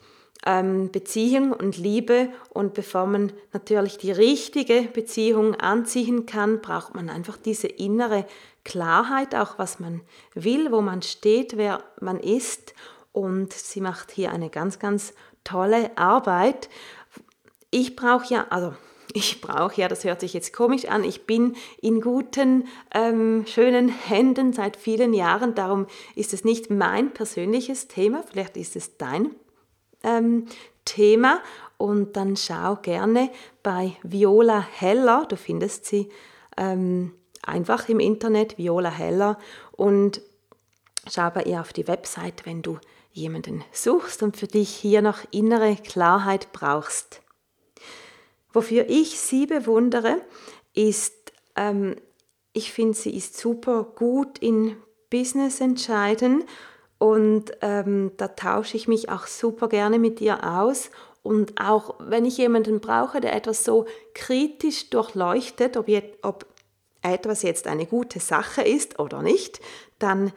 ähm, 0.45 0.91
Beziehung 0.91 1.51
und 1.53 1.77
Liebe. 1.77 2.29
Und 2.49 2.73
bevor 2.73 3.05
man 3.05 3.31
natürlich 3.53 3.97
die 3.97 4.11
richtige 4.11 4.83
Beziehung 4.83 5.55
anziehen 5.55 6.25
kann, 6.25 6.61
braucht 6.61 6.95
man 6.95 7.09
einfach 7.09 7.37
diese 7.37 7.67
innere 7.67 8.25
Klarheit, 8.63 9.35
auch 9.35 9.57
was 9.57 9.79
man 9.79 10.01
will, 10.33 10.71
wo 10.71 10.81
man 10.81 11.01
steht, 11.01 11.57
wer 11.57 11.83
man 11.99 12.19
ist. 12.19 12.73
Und 13.11 13.53
sie 13.53 13.81
macht 13.81 14.11
hier 14.11 14.31
eine 14.31 14.49
ganz, 14.49 14.79
ganz 14.79 15.13
tolle 15.43 15.95
Arbeit. 15.97 16.69
Ich 17.69 17.95
brauche 17.95 18.33
ja, 18.33 18.47
also 18.49 18.73
ich 19.13 19.41
brauche 19.41 19.81
ja, 19.81 19.87
das 19.87 20.03
hört 20.03 20.21
sich 20.21 20.33
jetzt 20.33 20.53
komisch 20.53 20.85
an, 20.85 21.03
ich 21.03 21.25
bin 21.25 21.55
in 21.81 22.01
guten, 22.01 22.67
ähm, 22.93 23.45
schönen 23.47 23.89
Händen 23.89 24.53
seit 24.53 24.77
vielen 24.77 25.13
Jahren, 25.13 25.55
darum 25.55 25.87
ist 26.15 26.33
es 26.33 26.43
nicht 26.43 26.69
mein 26.69 27.13
persönliches 27.13 27.87
Thema, 27.87 28.23
vielleicht 28.29 28.57
ist 28.57 28.75
es 28.75 28.97
dein 28.97 29.35
ähm, 30.03 30.45
Thema. 30.85 31.41
Und 31.77 32.15
dann 32.15 32.37
schau 32.37 32.75
gerne 32.75 33.31
bei 33.63 33.93
Viola 34.03 34.61
Heller, 34.61 35.25
du 35.27 35.35
findest 35.35 35.85
sie 35.85 36.09
ähm, 36.57 37.13
einfach 37.41 37.89
im 37.89 37.99
Internet, 37.99 38.57
Viola 38.57 38.91
Heller. 38.91 39.39
Und 39.71 40.21
schau 41.09 41.29
bei 41.31 41.43
ihr 41.43 41.59
auf 41.59 41.73
die 41.73 41.87
Website, 41.87 42.45
wenn 42.45 42.61
du 42.61 42.77
jemanden 43.13 43.63
suchst 43.71 44.21
und 44.23 44.37
für 44.37 44.47
dich 44.47 44.69
hier 44.69 45.01
noch 45.01 45.19
innere 45.31 45.75
Klarheit 45.75 46.51
brauchst. 46.53 47.20
Wofür 48.53 48.89
ich 48.89 49.19
sie 49.19 49.45
bewundere, 49.45 50.21
ist, 50.73 51.31
ähm, 51.55 51.95
ich 52.53 52.71
finde, 52.71 52.97
sie 52.97 53.15
ist 53.15 53.37
super 53.37 53.83
gut 53.83 54.39
in 54.39 54.75
Business 55.09 55.61
entscheiden 55.61 56.43
und 56.97 57.51
ähm, 57.61 58.11
da 58.17 58.27
tausche 58.27 58.77
ich 58.77 58.87
mich 58.87 59.09
auch 59.09 59.27
super 59.27 59.67
gerne 59.69 59.99
mit 59.99 60.21
ihr 60.21 60.43
aus. 60.43 60.91
Und 61.23 61.59
auch 61.59 61.95
wenn 61.99 62.25
ich 62.25 62.37
jemanden 62.37 62.79
brauche, 62.79 63.21
der 63.21 63.35
etwas 63.35 63.63
so 63.63 63.85
kritisch 64.13 64.89
durchleuchtet, 64.89 65.77
ob, 65.77 65.87
jetzt, 65.87 66.17
ob 66.23 66.45
etwas 67.01 67.41
jetzt 67.41 67.67
eine 67.67 67.85
gute 67.85 68.19
Sache 68.19 68.61
ist 68.61 68.99
oder 68.99 69.21
nicht, 69.21 69.61
dann 69.99 70.31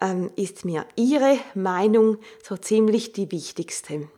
ähm, 0.00 0.30
ist 0.36 0.64
mir 0.64 0.84
ihre 0.96 1.38
Meinung 1.54 2.18
so 2.42 2.56
ziemlich 2.56 3.12
die 3.12 3.30
wichtigste. 3.30 4.08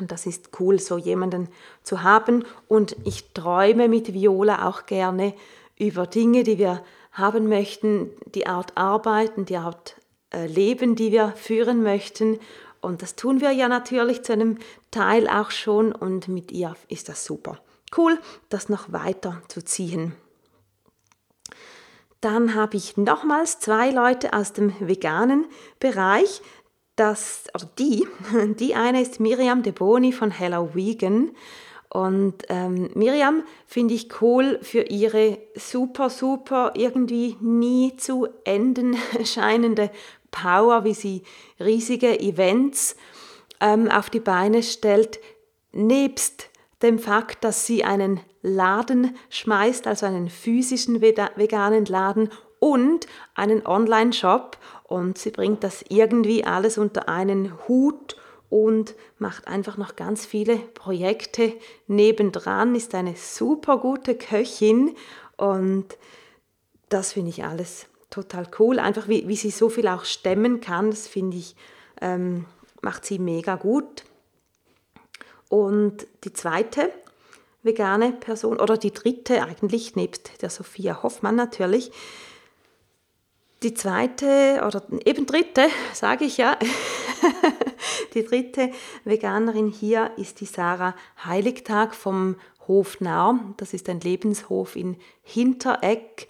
Und 0.00 0.10
das 0.10 0.26
ist 0.26 0.50
cool, 0.58 0.78
so 0.78 0.96
jemanden 0.96 1.48
zu 1.82 2.02
haben. 2.02 2.44
Und 2.68 2.96
ich 3.04 3.32
träume 3.34 3.88
mit 3.88 4.14
Viola 4.14 4.68
auch 4.68 4.86
gerne 4.86 5.34
über 5.78 6.06
Dinge, 6.06 6.44
die 6.44 6.58
wir 6.58 6.82
haben 7.12 7.48
möchten, 7.48 8.10
die 8.34 8.46
Art 8.46 8.76
Arbeiten, 8.76 9.44
die 9.44 9.56
Art 9.56 9.96
äh, 10.32 10.46
Leben, 10.46 10.96
die 10.96 11.12
wir 11.12 11.32
führen 11.36 11.82
möchten. 11.82 12.38
Und 12.80 13.02
das 13.02 13.16
tun 13.16 13.40
wir 13.40 13.52
ja 13.52 13.68
natürlich 13.68 14.22
zu 14.22 14.32
einem 14.32 14.58
Teil 14.90 15.28
auch 15.28 15.50
schon. 15.50 15.92
Und 15.92 16.28
mit 16.28 16.50
ihr 16.52 16.74
ist 16.88 17.08
das 17.08 17.24
super. 17.24 17.58
Cool, 17.96 18.18
das 18.48 18.68
noch 18.68 18.92
weiter 18.92 19.42
zu 19.48 19.62
ziehen. 19.62 20.14
Dann 22.22 22.54
habe 22.54 22.76
ich 22.76 22.96
nochmals 22.96 23.58
zwei 23.58 23.90
Leute 23.90 24.32
aus 24.32 24.52
dem 24.52 24.72
veganen 24.80 25.46
Bereich. 25.80 26.40
Das, 27.02 27.46
oder 27.52 27.68
die, 27.80 28.06
die 28.60 28.76
eine 28.76 29.02
ist 29.02 29.18
Miriam 29.18 29.64
De 29.64 29.72
Boni 29.72 30.12
von 30.12 30.30
Hello 30.30 30.72
Vegan. 30.72 31.32
Und 31.88 32.44
ähm, 32.48 32.90
Miriam 32.94 33.42
finde 33.66 33.94
ich 33.94 34.22
cool 34.22 34.60
für 34.62 34.82
ihre 34.82 35.38
super, 35.56 36.10
super, 36.10 36.74
irgendwie 36.76 37.36
nie 37.40 37.96
zu 37.96 38.28
enden 38.44 38.96
scheinende 39.24 39.90
Power, 40.30 40.84
wie 40.84 40.94
sie 40.94 41.24
riesige 41.58 42.20
Events 42.20 42.94
ähm, 43.60 43.90
auf 43.90 44.08
die 44.08 44.20
Beine 44.20 44.62
stellt, 44.62 45.18
nebst 45.72 46.50
dem 46.82 47.00
Fakt, 47.00 47.42
dass 47.42 47.66
sie 47.66 47.82
einen 47.82 48.20
Laden 48.42 49.16
schmeißt, 49.28 49.88
also 49.88 50.06
einen 50.06 50.30
physischen 50.30 51.00
veganen 51.00 51.84
Laden 51.84 52.30
und 52.60 53.08
einen 53.34 53.66
Online-Shop 53.66 54.56
und 54.92 55.16
sie 55.16 55.30
bringt 55.30 55.64
das 55.64 55.82
irgendwie 55.88 56.44
alles 56.44 56.76
unter 56.76 57.08
einen 57.08 57.66
Hut 57.66 58.14
und 58.50 58.94
macht 59.16 59.48
einfach 59.48 59.78
noch 59.78 59.96
ganz 59.96 60.26
viele 60.26 60.56
Projekte 60.56 61.54
nebendran, 61.86 62.74
ist 62.74 62.94
eine 62.94 63.16
super 63.16 63.78
gute 63.78 64.14
Köchin 64.14 64.94
und 65.38 65.86
das 66.90 67.14
finde 67.14 67.30
ich 67.30 67.42
alles 67.42 67.86
total 68.10 68.46
cool. 68.58 68.78
Einfach 68.78 69.08
wie, 69.08 69.26
wie 69.28 69.36
sie 69.36 69.50
so 69.50 69.70
viel 69.70 69.88
auch 69.88 70.04
stemmen 70.04 70.60
kann, 70.60 70.90
das 70.90 71.08
finde 71.08 71.38
ich, 71.38 71.56
ähm, 72.02 72.44
macht 72.82 73.06
sie 73.06 73.18
mega 73.18 73.56
gut. 73.56 74.04
Und 75.48 76.06
die 76.24 76.34
zweite 76.34 76.92
vegane 77.62 78.12
Person, 78.12 78.60
oder 78.60 78.76
die 78.76 78.92
dritte 78.92 79.42
eigentlich, 79.42 79.96
nebst 79.96 80.42
der 80.42 80.50
Sophia 80.50 81.02
Hoffmann 81.02 81.36
natürlich, 81.36 81.92
die 83.62 83.74
zweite 83.74 84.62
oder 84.66 84.82
eben 85.04 85.26
dritte, 85.26 85.68
sage 85.92 86.24
ich 86.24 86.36
ja, 86.36 86.56
die 88.14 88.24
dritte 88.24 88.70
Veganerin 89.04 89.68
hier 89.68 90.10
ist 90.16 90.40
die 90.40 90.46
Sarah 90.46 90.94
Heiligtag 91.24 91.94
vom 91.94 92.36
Hof 92.68 93.00
Nahr. 93.00 93.40
Das 93.56 93.74
ist 93.74 93.88
ein 93.88 94.00
Lebenshof 94.00 94.76
in 94.76 94.96
Hintereck, 95.22 96.28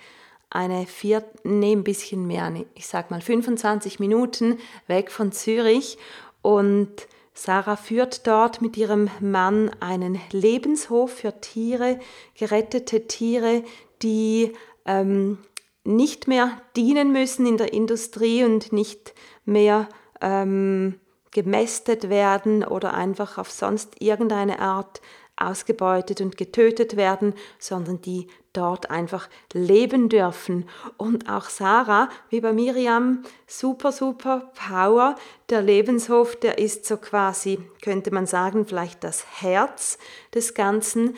eine 0.51 0.87
vier, 0.87 1.25
nee, 1.45 1.73
ein 1.73 1.85
bisschen 1.85 2.27
mehr, 2.27 2.53
ich 2.75 2.87
sag 2.87 3.11
mal 3.11 3.21
25 3.21 4.01
Minuten 4.01 4.59
weg 4.87 5.11
von 5.11 5.33
Zürich. 5.33 5.99
Und 6.43 7.07
Sarah 7.35 7.77
führt 7.77 8.27
dort 8.27 8.61
mit 8.61 8.77
ihrem 8.77 9.11
Mann 9.21 9.71
einen 9.81 10.21
Lebenshof 10.31 11.13
für 11.13 11.41
Tiere, 11.41 11.99
gerettete 12.35 13.07
Tiere, 13.07 13.65
die 14.03 14.53
ähm, 14.85 15.39
nicht 15.85 16.29
mehr 16.29 16.61
dienen 16.77 17.13
müssen 17.13 17.47
in 17.47 17.57
der 17.57 17.73
Industrie 17.73 18.45
und 18.45 18.73
nicht 18.73 19.15
mehr 19.45 19.89
ähm, 20.21 21.01
gemästet 21.33 22.09
werden 22.09 22.65
oder 22.65 22.95
einfach 22.95 23.39
auf 23.39 23.51
sonst 23.51 24.01
irgendeine 24.01 24.61
Art 24.61 25.01
ausgebeutet 25.37 26.21
und 26.21 26.37
getötet 26.37 26.97
werden, 26.97 27.35
sondern 27.59 28.01
die 28.03 28.29
dort 28.53 28.91
einfach 28.91 29.29
leben 29.53 30.09
dürfen. 30.09 30.69
Und 30.99 31.29
auch 31.29 31.47
Sarah, 31.47 32.11
wie 32.29 32.41
bei 32.41 32.53
Miriam, 32.53 33.23
super, 33.47 33.93
super 33.93 34.53
Power. 34.55 35.17
Der 35.49 35.63
Lebenshof, 35.63 36.37
der 36.37 36.59
ist 36.59 36.85
so 36.85 36.99
quasi, 36.99 37.59
könnte 37.81 38.13
man 38.13 38.27
sagen, 38.27 38.67
vielleicht 38.67 39.03
das 39.05 39.25
Herz 39.41 39.99
des 40.35 40.55
Ganzen. 40.55 41.17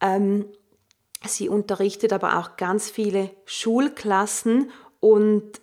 Ähm, 0.00 0.46
sie 1.26 1.48
unterrichtet 1.48 2.12
aber 2.12 2.38
auch 2.38 2.56
ganz 2.56 2.90
viele 2.90 3.30
Schulklassen 3.44 4.70
und 5.00 5.60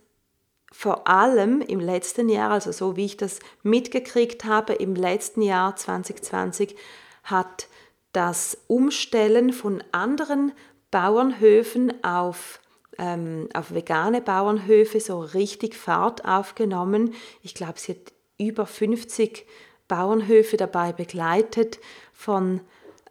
vor 0.71 1.07
allem 1.07 1.61
im 1.61 1.79
letzten 1.79 2.27
Jahr, 2.27 2.51
also 2.51 2.73
so 2.73 2.97
wie 2.97 3.05
ich 3.05 3.15
das 3.15 3.39
mitgekriegt 3.63 4.43
habe, 4.43 4.73
im 4.73 4.93
letzten 4.93 5.41
Jahr 5.41 5.75
2020 5.75 6.75
hat 7.23 7.67
das 8.11 8.57
Umstellen 8.67 9.53
von 9.53 9.83
anderen 9.93 10.51
Bauernhöfen 10.91 12.03
auf, 12.03 12.59
ähm, 12.97 13.47
auf 13.53 13.73
vegane 13.73 14.21
Bauernhöfe 14.21 14.99
so 14.99 15.19
richtig 15.21 15.75
Fahrt 15.75 16.25
aufgenommen. 16.25 17.13
Ich 17.41 17.55
glaube, 17.55 17.79
sie 17.79 17.93
hat 17.93 18.13
über 18.37 18.65
50 18.65 19.45
Bauernhöfe 19.87 20.57
dabei 20.57 20.91
begleitet, 20.91 21.79
von 22.13 22.61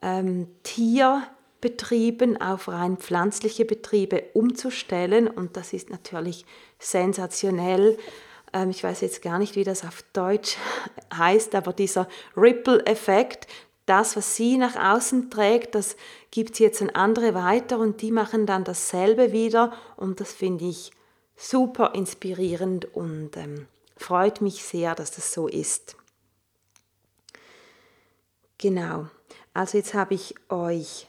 ähm, 0.02 0.48
Tierbetrieben 1.64 2.40
auf 2.40 2.68
rein 2.68 2.98
pflanzliche 2.98 3.64
Betriebe 3.64 4.24
umzustellen. 4.35 5.29
Und 5.29 5.57
das 5.57 5.72
ist 5.72 5.88
natürlich 5.88 6.44
sensationell. 6.79 7.96
Ähm, 8.53 8.70
ich 8.70 8.85
weiß 8.85 9.00
jetzt 9.00 9.22
gar 9.22 9.38
nicht, 9.38 9.57
wie 9.57 9.64
das 9.64 9.85
auf 9.85 10.05
Deutsch 10.12 10.57
heißt, 11.16 11.55
aber 11.55 11.72
dieser 11.72 12.07
Ripple-Effekt, 12.37 13.46
das, 13.87 14.16
was 14.16 14.37
sie 14.37 14.57
nach 14.57 14.77
außen 14.77 15.31
trägt, 15.31 15.74
das 15.74 15.96
gibt 16.31 16.57
sie 16.57 16.64
jetzt 16.64 16.83
an 16.83 16.90
andere 16.90 17.35
weiter 17.35 17.79
und 17.79 18.03
die 18.03 18.11
machen 18.11 18.46
dann 18.46 18.64
dasselbe 18.64 19.33
wieder 19.33 19.72
und 19.96 20.20
das 20.20 20.33
finde 20.33 20.66
ich 20.66 20.90
super 21.37 21.94
inspirierend 21.94 22.94
und 22.94 23.37
ähm, 23.37 23.66
freut 23.96 24.40
mich 24.40 24.64
sehr, 24.64 24.94
dass 24.94 25.11
das 25.11 25.33
so 25.33 25.48
ist. 25.48 25.96
Genau, 28.57 29.07
also 29.53 29.77
jetzt 29.77 29.92
habe 29.92 30.14
ich 30.14 30.35
euch 30.48 31.09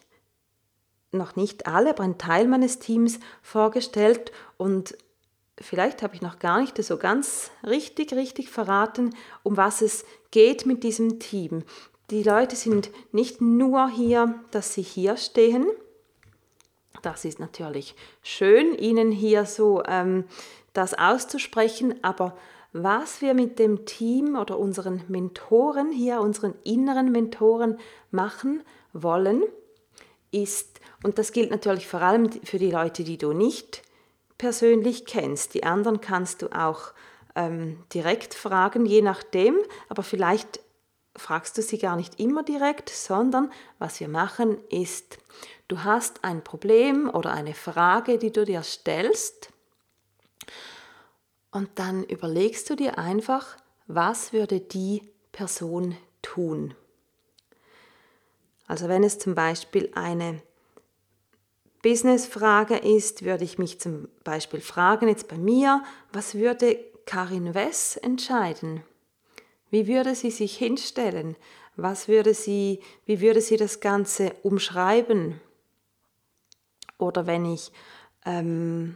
noch 1.15 1.35
nicht 1.35 1.67
alle, 1.67 1.91
aber 1.91 2.03
einen 2.03 2.17
Teil 2.17 2.47
meines 2.47 2.79
Teams 2.79 3.19
vorgestellt 3.41 4.31
und 4.57 4.97
vielleicht 5.59 6.03
habe 6.03 6.15
ich 6.15 6.21
noch 6.21 6.39
gar 6.39 6.59
nicht 6.59 6.81
so 6.83 6.97
ganz 6.97 7.51
richtig, 7.65 8.13
richtig 8.13 8.49
verraten, 8.49 9.15
um 9.43 9.57
was 9.57 9.81
es 9.81 10.05
geht 10.31 10.65
mit 10.65 10.83
diesem 10.83 11.19
Team. 11.19 11.63
Die 12.11 12.23
Leute 12.23 12.55
sind 12.55 12.91
nicht 13.11 13.41
nur 13.41 13.89
hier, 13.89 14.35
dass 14.51 14.73
sie 14.73 14.83
hier 14.83 15.17
stehen. 15.17 15.65
Das 17.01 17.25
ist 17.25 17.39
natürlich 17.39 17.95
schön, 18.21 18.75
ihnen 18.77 19.11
hier 19.11 19.45
so 19.45 19.83
ähm, 19.85 20.25
das 20.73 20.93
auszusprechen, 20.93 21.95
aber 22.03 22.37
was 22.73 23.21
wir 23.21 23.33
mit 23.33 23.57
dem 23.57 23.85
Team 23.85 24.35
oder 24.35 24.59
unseren 24.59 25.01
Mentoren 25.07 25.91
hier, 25.91 26.19
unseren 26.19 26.55
inneren 26.65 27.11
Mentoren 27.11 27.79
machen 28.11 28.63
wollen, 28.91 29.43
ist, 30.43 30.79
und 31.03 31.17
das 31.17 31.31
gilt 31.31 31.51
natürlich 31.51 31.87
vor 31.87 32.01
allem 32.01 32.31
für 32.43 32.57
die 32.57 32.71
Leute, 32.71 33.03
die 33.03 33.17
du 33.17 33.33
nicht 33.33 33.83
persönlich 34.37 35.05
kennst, 35.05 35.53
die 35.53 35.63
anderen 35.63 36.01
kannst 36.01 36.41
du 36.41 36.49
auch 36.49 36.93
ähm, 37.35 37.83
direkt 37.93 38.33
fragen, 38.33 38.85
je 38.85 39.01
nachdem, 39.01 39.57
aber 39.89 40.03
vielleicht 40.03 40.59
fragst 41.15 41.57
du 41.57 41.61
sie 41.61 41.77
gar 41.77 41.95
nicht 41.95 42.19
immer 42.19 42.43
direkt, 42.43 42.89
sondern 42.89 43.51
was 43.79 43.99
wir 43.99 44.09
machen 44.09 44.57
ist, 44.69 45.17
du 45.67 45.83
hast 45.83 46.23
ein 46.23 46.43
Problem 46.43 47.09
oder 47.09 47.31
eine 47.31 47.53
Frage, 47.53 48.17
die 48.17 48.31
du 48.31 48.43
dir 48.45 48.63
stellst 48.63 49.49
und 51.51 51.69
dann 51.75 52.03
überlegst 52.03 52.69
du 52.69 52.75
dir 52.75 52.97
einfach, 52.97 53.55
was 53.87 54.33
würde 54.33 54.59
die 54.59 55.03
Person 55.31 55.95
tun. 56.21 56.73
Also 58.67 58.87
wenn 58.87 59.03
es 59.03 59.19
zum 59.19 59.35
Beispiel 59.35 59.91
eine 59.93 60.41
Businessfrage 61.81 62.77
ist, 62.77 63.23
würde 63.23 63.43
ich 63.43 63.59
mich 63.59 63.79
zum 63.79 64.07
Beispiel 64.23 64.59
fragen, 64.59 65.07
jetzt 65.07 65.27
bei 65.27 65.37
mir, 65.37 65.83
was 66.11 66.33
würde 66.33 66.79
Karin 67.05 67.53
Wess 67.53 67.95
entscheiden? 67.95 68.83
Wie 69.69 69.87
würde 69.87 70.15
sie 70.15 70.31
sich 70.31 70.57
hinstellen? 70.57 71.35
Was 71.75 72.07
würde 72.07 72.33
sie, 72.33 72.79
wie 73.05 73.21
würde 73.21 73.41
sie 73.41 73.57
das 73.57 73.81
Ganze 73.81 74.33
umschreiben? 74.41 75.39
Oder 76.97 77.27
wenn 77.27 77.45
ich, 77.45 77.71
ähm, 78.25 78.95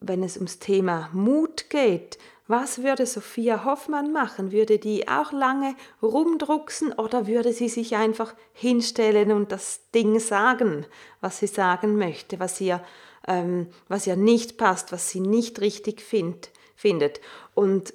wenn 0.00 0.22
es 0.22 0.36
ums 0.36 0.58
Thema 0.58 1.08
Mut 1.12 1.70
geht, 1.70 2.18
was 2.48 2.82
würde 2.82 3.06
Sophia 3.06 3.64
Hoffmann 3.64 4.12
machen? 4.12 4.50
Würde 4.50 4.78
die 4.78 5.06
auch 5.08 5.32
lange 5.32 5.76
rumdrucksen 6.02 6.92
oder 6.92 7.26
würde 7.26 7.52
sie 7.52 7.68
sich 7.68 7.94
einfach 7.94 8.34
hinstellen 8.52 9.30
und 9.30 9.52
das 9.52 9.80
Ding 9.94 10.18
sagen, 10.18 10.86
was 11.20 11.38
sie 11.38 11.46
sagen 11.46 11.96
möchte, 11.96 12.40
was 12.40 12.60
ihr, 12.60 12.82
ähm, 13.28 13.68
was 13.88 14.06
ihr 14.06 14.16
nicht 14.16 14.58
passt, 14.58 14.90
was 14.90 15.08
sie 15.08 15.20
nicht 15.20 15.60
richtig 15.60 16.00
find, 16.00 16.50
findet? 16.74 17.20
Und 17.54 17.94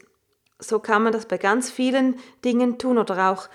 so 0.59 0.79
kann 0.79 1.03
man 1.03 1.11
das 1.11 1.25
bei 1.25 1.37
ganz 1.37 1.69
vielen 1.69 2.15
Dingen 2.45 2.77
tun 2.77 2.97
oder 2.97 3.31
auch 3.31 3.49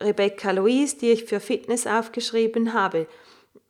Rebecca 0.00 0.50
Louise, 0.52 0.96
die 0.96 1.10
ich 1.10 1.24
für 1.24 1.40
Fitness 1.40 1.86
aufgeschrieben 1.86 2.72
habe. 2.72 3.06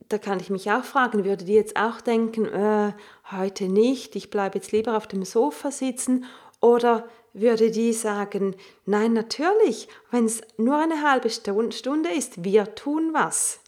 Da 0.08 0.16
kann 0.16 0.40
ich 0.40 0.48
mich 0.48 0.70
auch 0.70 0.84
fragen, 0.84 1.24
würde 1.24 1.44
die 1.44 1.54
jetzt 1.54 1.76
auch 1.76 2.00
denken, 2.00 2.46
äh, 2.46 2.92
heute 3.30 3.64
nicht, 3.64 4.16
ich 4.16 4.30
bleibe 4.30 4.58
jetzt 4.58 4.72
lieber 4.72 4.96
auf 4.96 5.06
dem 5.06 5.24
Sofa 5.24 5.70
sitzen 5.70 6.24
oder 6.60 7.08
würde 7.32 7.70
die 7.70 7.92
sagen, 7.92 8.56
nein, 8.84 9.12
natürlich, 9.12 9.88
wenn 10.10 10.24
es 10.24 10.40
nur 10.56 10.76
eine 10.76 11.02
halbe 11.02 11.30
Stunde 11.30 12.10
ist, 12.10 12.44
wir 12.44 12.74
tun 12.74 13.10
was. 13.12 13.60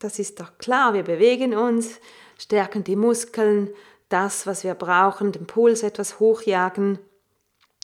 Das 0.00 0.18
ist 0.18 0.40
doch 0.40 0.58
klar, 0.58 0.92
wir 0.92 1.02
bewegen 1.02 1.54
uns, 1.54 2.00
stärken 2.38 2.84
die 2.84 2.96
Muskeln, 2.96 3.70
das, 4.08 4.46
was 4.46 4.64
wir 4.64 4.74
brauchen, 4.74 5.32
den 5.32 5.46
Puls 5.46 5.82
etwas 5.82 6.20
hochjagen. 6.20 6.98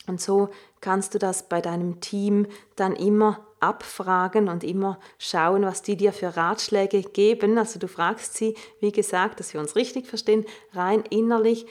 Und 0.07 0.21
so 0.21 0.51
kannst 0.81 1.15
du 1.15 1.19
das 1.19 1.49
bei 1.49 1.61
deinem 1.61 2.01
Team 2.01 2.47
dann 2.77 2.95
immer 2.95 3.47
abfragen 3.61 4.49
und 4.49 4.65
immer 4.65 4.99
schauen, 5.19 5.63
was 5.63 5.83
die 5.83 5.97
dir 5.97 6.13
für 6.13 6.37
Ratschläge 6.37 7.03
geben. 7.03 7.59
Also 7.59 7.79
du 7.79 7.89
fragst 7.89 8.35
sie, 8.35 8.55
wie 8.81 8.93
gesagt, 8.93 9.41
dass 9.41 9.55
wir 9.55 9.61
uns 9.61 9.77
richtig 9.77 10.07
verstehen, 10.07 10.47
rein 10.73 11.05
innerlich 11.11 11.67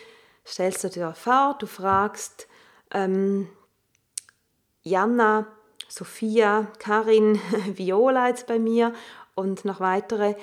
stellst 0.50 0.84
du 0.84 0.90
dir 0.90 1.14
vor, 1.14 1.56
du 1.60 1.68
fragst 1.68 2.48
ähm, 2.92 3.48
Jana, 4.82 5.48
Sophia, 5.88 6.68
Karin, 6.80 7.40
Viola 7.74 8.30
jetzt 8.30 8.48
bei 8.48 8.60
mir 8.60 8.94
und 9.36 9.66
noch 9.66 9.80
weitere, 9.80 10.36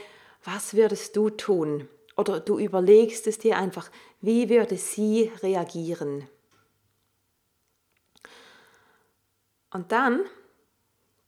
was 0.44 0.74
würdest 0.74 1.16
du 1.16 1.30
tun? 1.30 1.88
Oder 2.16 2.40
du 2.40 2.58
überlegst 2.58 3.26
es 3.26 3.38
dir 3.38 3.58
einfach, 3.58 3.90
wie 4.20 4.48
würde 4.48 4.76
sie 4.76 5.30
reagieren? 5.42 6.28
Und 9.70 9.92
dann 9.92 10.24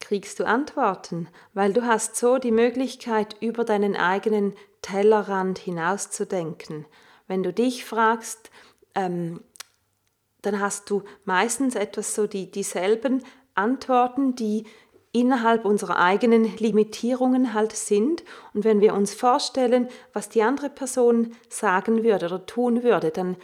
kriegst 0.00 0.40
du 0.40 0.46
Antworten, 0.46 1.28
weil 1.52 1.74
du 1.74 1.84
hast 1.84 2.16
so 2.16 2.38
die 2.38 2.52
Möglichkeit, 2.52 3.36
über 3.40 3.64
deinen 3.64 3.94
eigenen 3.94 4.54
Tellerrand 4.80 5.58
hinauszudenken. 5.58 6.86
Wenn 7.26 7.42
du 7.42 7.52
dich 7.52 7.84
fragst, 7.84 8.50
ähm, 8.94 9.40
dann 10.42 10.60
hast 10.60 10.88
du 10.90 11.02
meistens 11.24 11.74
etwas 11.74 12.14
so 12.14 12.26
die, 12.26 12.50
dieselben 12.50 13.22
Antworten, 13.54 14.34
die 14.34 14.64
innerhalb 15.12 15.64
unserer 15.64 15.98
eigenen 15.98 16.56
Limitierungen 16.58 17.54
halt 17.54 17.72
sind. 17.72 18.24
Und 18.54 18.64
wenn 18.64 18.80
wir 18.80 18.94
uns 18.94 19.14
vorstellen, 19.14 19.88
was 20.12 20.28
die 20.28 20.42
andere 20.42 20.70
Person 20.70 21.32
sagen 21.48 22.04
würde 22.04 22.26
oder 22.26 22.46
tun 22.46 22.82
würde, 22.82 23.10
dann 23.10 23.36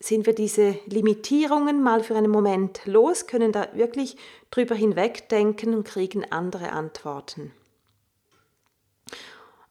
sind 0.00 0.26
wir 0.26 0.34
diese 0.34 0.78
Limitierungen 0.86 1.82
mal 1.82 2.02
für 2.02 2.16
einen 2.16 2.30
Moment 2.30 2.80
los, 2.86 3.26
können 3.26 3.52
da 3.52 3.68
wirklich 3.74 4.16
drüber 4.50 4.74
hinwegdenken 4.74 5.74
und 5.74 5.84
kriegen 5.84 6.24
andere 6.32 6.72
Antworten. 6.72 7.52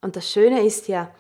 Und 0.02 0.16
das 0.16 0.30
Schöne 0.32 0.66
ist 0.66 0.88
ja, 0.88 1.12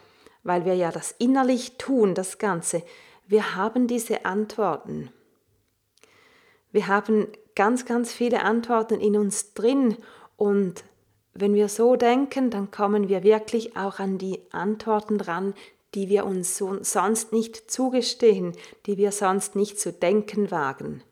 weil 0.43 0.63
wir 0.63 0.75
ja 0.75 0.91
das 0.91 1.11
innerlich 1.17 1.77
tun, 1.77 2.13
das 2.13 2.37
Ganze, 2.37 2.83
wir 3.29 3.55
haben 3.55 3.85
diese 3.85 4.25
Antworten. 4.25 5.11
Wir 6.71 6.87
haben 6.87 7.27
ganz, 7.55 7.85
ganz 7.85 8.11
viele 8.11 8.41
Antworten 8.41 8.99
in 8.99 9.15
uns 9.15 9.53
drin 9.53 9.97
und 10.35 10.83
wenn 11.35 11.53
wir 11.53 11.69
so 11.69 11.95
denken, 11.95 12.49
dann 12.49 12.71
kommen 12.71 13.07
wir 13.07 13.21
wirklich 13.23 13.77
auch 13.77 13.99
an 13.99 14.17
die 14.17 14.41
Antworten 14.51 15.21
ran, 15.21 15.53
die 15.93 16.09
wir 16.09 16.25
uns 16.25 16.57
so, 16.57 16.81
sonst 16.81 17.31
nicht 17.31 17.69
zugestehen, 17.69 18.55
die 18.87 18.97
wir 18.97 19.11
sonst 19.11 19.55
nicht 19.55 19.79
zu 19.79 19.93
denken 19.93 20.49
wagen, 20.49 21.03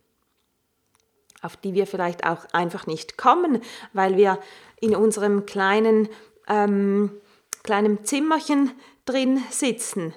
auf 1.43 1.55
die 1.55 1.75
wir 1.75 1.85
vielleicht 1.85 2.25
auch 2.25 2.45
einfach 2.51 2.87
nicht 2.87 3.17
kommen, 3.17 3.61
weil 3.93 4.17
wir 4.17 4.39
in 4.81 4.95
unserem 4.95 5.45
kleinen, 5.45 6.09
ähm, 6.47 7.11
kleinen 7.61 8.05
Zimmerchen 8.05 8.71
drin 9.05 9.39
sitzen 9.51 10.15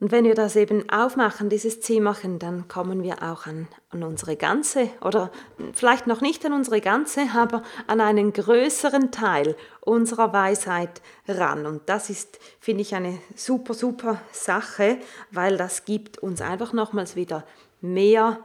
und 0.00 0.12
wenn 0.12 0.24
wir 0.24 0.34
das 0.34 0.56
eben 0.56 0.88
aufmachen, 0.88 1.50
dieses 1.50 1.82
Zimmerchen, 1.82 2.38
dann 2.38 2.68
kommen 2.68 3.02
wir 3.02 3.22
auch 3.22 3.46
an, 3.46 3.68
an 3.90 4.02
unsere 4.02 4.34
ganze, 4.34 4.88
oder 5.02 5.30
vielleicht 5.74 6.06
noch 6.06 6.22
nicht 6.22 6.44
an 6.46 6.54
unsere 6.54 6.80
ganze, 6.80 7.26
aber 7.34 7.62
an 7.86 8.00
einen 8.00 8.32
größeren 8.32 9.10
Teil 9.10 9.56
unserer 9.82 10.32
Weisheit 10.32 11.02
ran. 11.28 11.66
Und 11.66 11.82
das 11.90 12.08
ist, 12.08 12.38
finde 12.60 12.80
ich, 12.80 12.94
eine 12.94 13.18
super, 13.36 13.74
super 13.74 14.22
Sache, 14.32 14.96
weil 15.32 15.58
das 15.58 15.84
gibt 15.84 16.16
uns 16.18 16.40
einfach 16.40 16.72
nochmals 16.72 17.14
wieder 17.14 17.44
mehr 17.82 18.42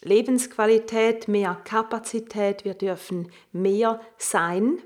Lebensqualität, 0.00 1.28
mehr 1.28 1.60
Kapazität. 1.64 2.64
Wir 2.64 2.74
dürfen 2.74 3.30
mehr 3.52 4.00
sein. 4.16 4.78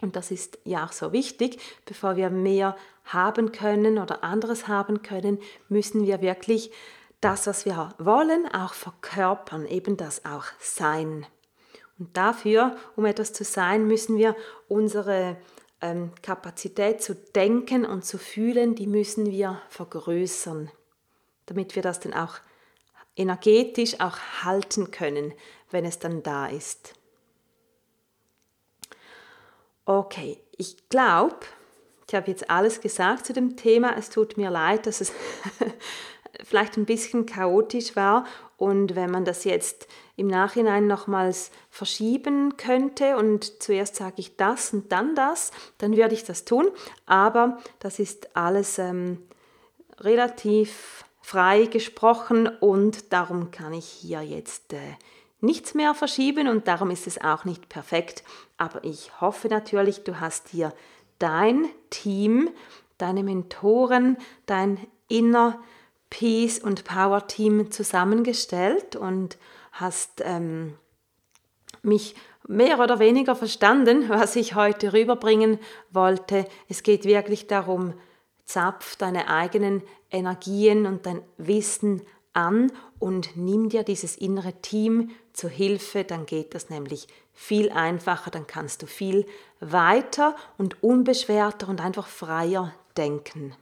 Und 0.00 0.16
das 0.16 0.30
ist 0.30 0.58
ja 0.64 0.86
auch 0.86 0.92
so 0.92 1.12
wichtig, 1.12 1.58
bevor 1.84 2.16
wir 2.16 2.30
mehr 2.30 2.76
haben 3.06 3.52
können 3.52 3.98
oder 3.98 4.22
anderes 4.22 4.68
haben 4.68 5.02
können, 5.02 5.38
müssen 5.68 6.06
wir 6.06 6.20
wirklich 6.20 6.70
das, 7.20 7.46
was 7.46 7.64
wir 7.64 7.94
wollen, 7.98 8.46
auch 8.52 8.74
verkörpern, 8.74 9.66
eben 9.66 9.96
das 9.96 10.24
auch 10.24 10.44
sein. 10.60 11.26
Und 11.98 12.16
dafür, 12.16 12.76
um 12.94 13.06
etwas 13.06 13.32
zu 13.32 13.44
sein, 13.44 13.86
müssen 13.86 14.18
wir 14.18 14.36
unsere 14.68 15.36
ähm, 15.80 16.12
Kapazität 16.22 17.02
zu 17.02 17.14
denken 17.14 17.84
und 17.86 18.04
zu 18.04 18.18
fühlen, 18.18 18.74
die 18.74 18.86
müssen 18.86 19.30
wir 19.30 19.60
vergrößern, 19.68 20.70
damit 21.46 21.74
wir 21.74 21.82
das 21.82 22.00
dann 22.00 22.12
auch 22.12 22.34
energetisch 23.16 24.00
auch 24.00 24.18
halten 24.42 24.90
können, 24.90 25.32
wenn 25.70 25.84
es 25.84 25.98
dann 25.98 26.22
da 26.22 26.46
ist. 26.46 26.94
Okay, 29.86 30.38
ich 30.56 30.88
glaube, 30.88 31.36
ich 32.08 32.14
habe 32.14 32.30
jetzt 32.30 32.50
alles 32.50 32.80
gesagt 32.80 33.26
zu 33.26 33.32
dem 33.32 33.56
Thema. 33.56 33.96
Es 33.96 34.10
tut 34.10 34.36
mir 34.36 34.50
leid, 34.50 34.86
dass 34.86 35.00
es 35.00 35.12
vielleicht 36.44 36.76
ein 36.76 36.86
bisschen 36.86 37.26
chaotisch 37.26 37.96
war. 37.96 38.24
Und 38.56 38.94
wenn 38.94 39.10
man 39.10 39.24
das 39.24 39.44
jetzt 39.44 39.88
im 40.14 40.28
Nachhinein 40.28 40.86
nochmals 40.86 41.50
verschieben 41.68 42.56
könnte 42.56 43.16
und 43.16 43.62
zuerst 43.62 43.96
sage 43.96 44.14
ich 44.18 44.36
das 44.36 44.72
und 44.72 44.92
dann 44.92 45.14
das, 45.14 45.50
dann 45.78 45.96
würde 45.96 46.14
ich 46.14 46.24
das 46.24 46.44
tun. 46.44 46.68
Aber 47.06 47.58
das 47.80 47.98
ist 47.98 48.36
alles 48.36 48.78
ähm, 48.78 49.22
relativ 50.00 51.04
frei 51.20 51.64
gesprochen 51.64 52.46
und 52.46 53.12
darum 53.12 53.50
kann 53.50 53.74
ich 53.74 53.86
hier 53.86 54.22
jetzt 54.22 54.72
äh, 54.72 54.78
nichts 55.40 55.74
mehr 55.74 55.92
verschieben 55.92 56.48
und 56.48 56.68
darum 56.68 56.90
ist 56.90 57.06
es 57.06 57.20
auch 57.20 57.44
nicht 57.44 57.68
perfekt. 57.68 58.22
Aber 58.56 58.82
ich 58.84 59.20
hoffe 59.20 59.48
natürlich, 59.48 60.04
du 60.04 60.20
hast 60.20 60.48
hier 60.48 60.72
dein 61.18 61.66
Team, 61.90 62.50
deine 62.98 63.22
Mentoren, 63.22 64.16
dein 64.46 64.78
inner 65.08 65.58
Peace 66.10 66.58
und 66.58 66.84
Power 66.84 67.26
Team 67.26 67.70
zusammengestellt 67.70 68.96
und 68.96 69.38
hast 69.72 70.22
ähm, 70.24 70.74
mich 71.82 72.14
mehr 72.48 72.78
oder 72.78 72.98
weniger 72.98 73.34
verstanden, 73.34 74.04
was 74.08 74.36
ich 74.36 74.54
heute 74.54 74.92
rüberbringen 74.92 75.58
wollte. 75.90 76.46
Es 76.68 76.82
geht 76.82 77.04
wirklich 77.04 77.46
darum, 77.46 77.94
zapf 78.44 78.96
deine 78.96 79.28
eigenen 79.28 79.82
Energien 80.10 80.86
und 80.86 81.06
dein 81.06 81.20
Wissen 81.36 82.02
an 82.32 82.70
und 82.98 83.36
nimm 83.36 83.68
dir 83.68 83.82
dieses 83.82 84.16
innere 84.16 84.52
Team 84.60 85.10
zur 85.32 85.50
Hilfe, 85.50 86.04
dann 86.04 86.26
geht 86.26 86.54
das 86.54 86.70
nämlich 86.70 87.08
viel 87.36 87.70
einfacher, 87.70 88.30
dann 88.32 88.46
kannst 88.48 88.82
du 88.82 88.86
viel 88.86 89.26
weiter 89.60 90.34
und 90.58 90.82
unbeschwerter 90.82 91.68
und 91.68 91.80
einfach 91.80 92.08
freier 92.08 92.74
denken. 92.96 93.54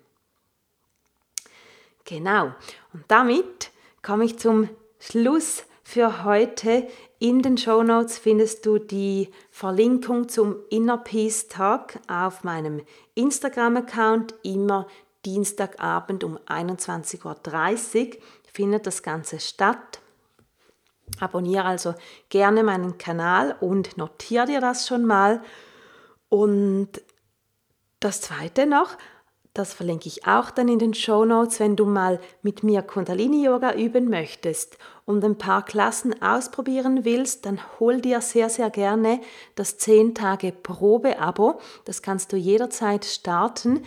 Genau, 2.06 2.52
und 2.92 3.04
damit 3.08 3.70
komme 4.02 4.24
ich 4.24 4.38
zum 4.38 4.70
Schluss 4.98 5.64
für 5.82 6.24
heute. 6.24 6.88
In 7.18 7.42
den 7.42 7.58
Show 7.58 7.82
Notes 7.82 8.18
findest 8.18 8.64
du 8.64 8.78
die 8.78 9.30
Verlinkung 9.50 10.28
zum 10.28 10.56
Inner 10.70 10.98
Peace 10.98 11.48
Talk 11.48 11.98
auf 12.06 12.44
meinem 12.44 12.82
Instagram-Account. 13.14 14.34
Immer 14.42 14.87
Dienstagabend 15.24 16.22
um 16.22 16.38
21.30 16.46 17.24
Uhr 17.24 18.16
findet 18.52 18.87
das 18.87 19.02
Ganze 19.02 19.40
statt. 19.40 20.00
Abonniere 21.20 21.64
also 21.64 21.94
gerne 22.28 22.62
meinen 22.62 22.98
Kanal 22.98 23.56
und 23.60 23.96
notiere 23.96 24.46
dir 24.46 24.60
das 24.60 24.86
schon 24.86 25.04
mal. 25.04 25.42
Und 26.28 26.88
das 28.00 28.20
zweite 28.20 28.66
noch, 28.66 28.96
das 29.54 29.72
verlinke 29.72 30.08
ich 30.08 30.26
auch 30.26 30.50
dann 30.50 30.66
in 30.66 30.80
den 30.80 30.94
Show 30.94 31.24
Notes, 31.24 31.60
wenn 31.60 31.76
du 31.76 31.86
mal 31.86 32.18
mit 32.42 32.64
mir 32.64 32.82
Kundalini 32.82 33.44
Yoga 33.44 33.74
üben 33.74 34.10
möchtest 34.10 34.78
und 35.04 35.24
ein 35.24 35.38
paar 35.38 35.64
Klassen 35.64 36.20
ausprobieren 36.20 37.04
willst, 37.04 37.46
dann 37.46 37.60
hol 37.78 38.00
dir 38.00 38.20
sehr, 38.20 38.50
sehr 38.50 38.70
gerne 38.70 39.20
das 39.54 39.78
10 39.78 40.16
Tage 40.16 40.50
Probe-Abo. 40.50 41.60
Das 41.84 42.02
kannst 42.02 42.32
du 42.32 42.36
jederzeit 42.36 43.04
starten. 43.04 43.84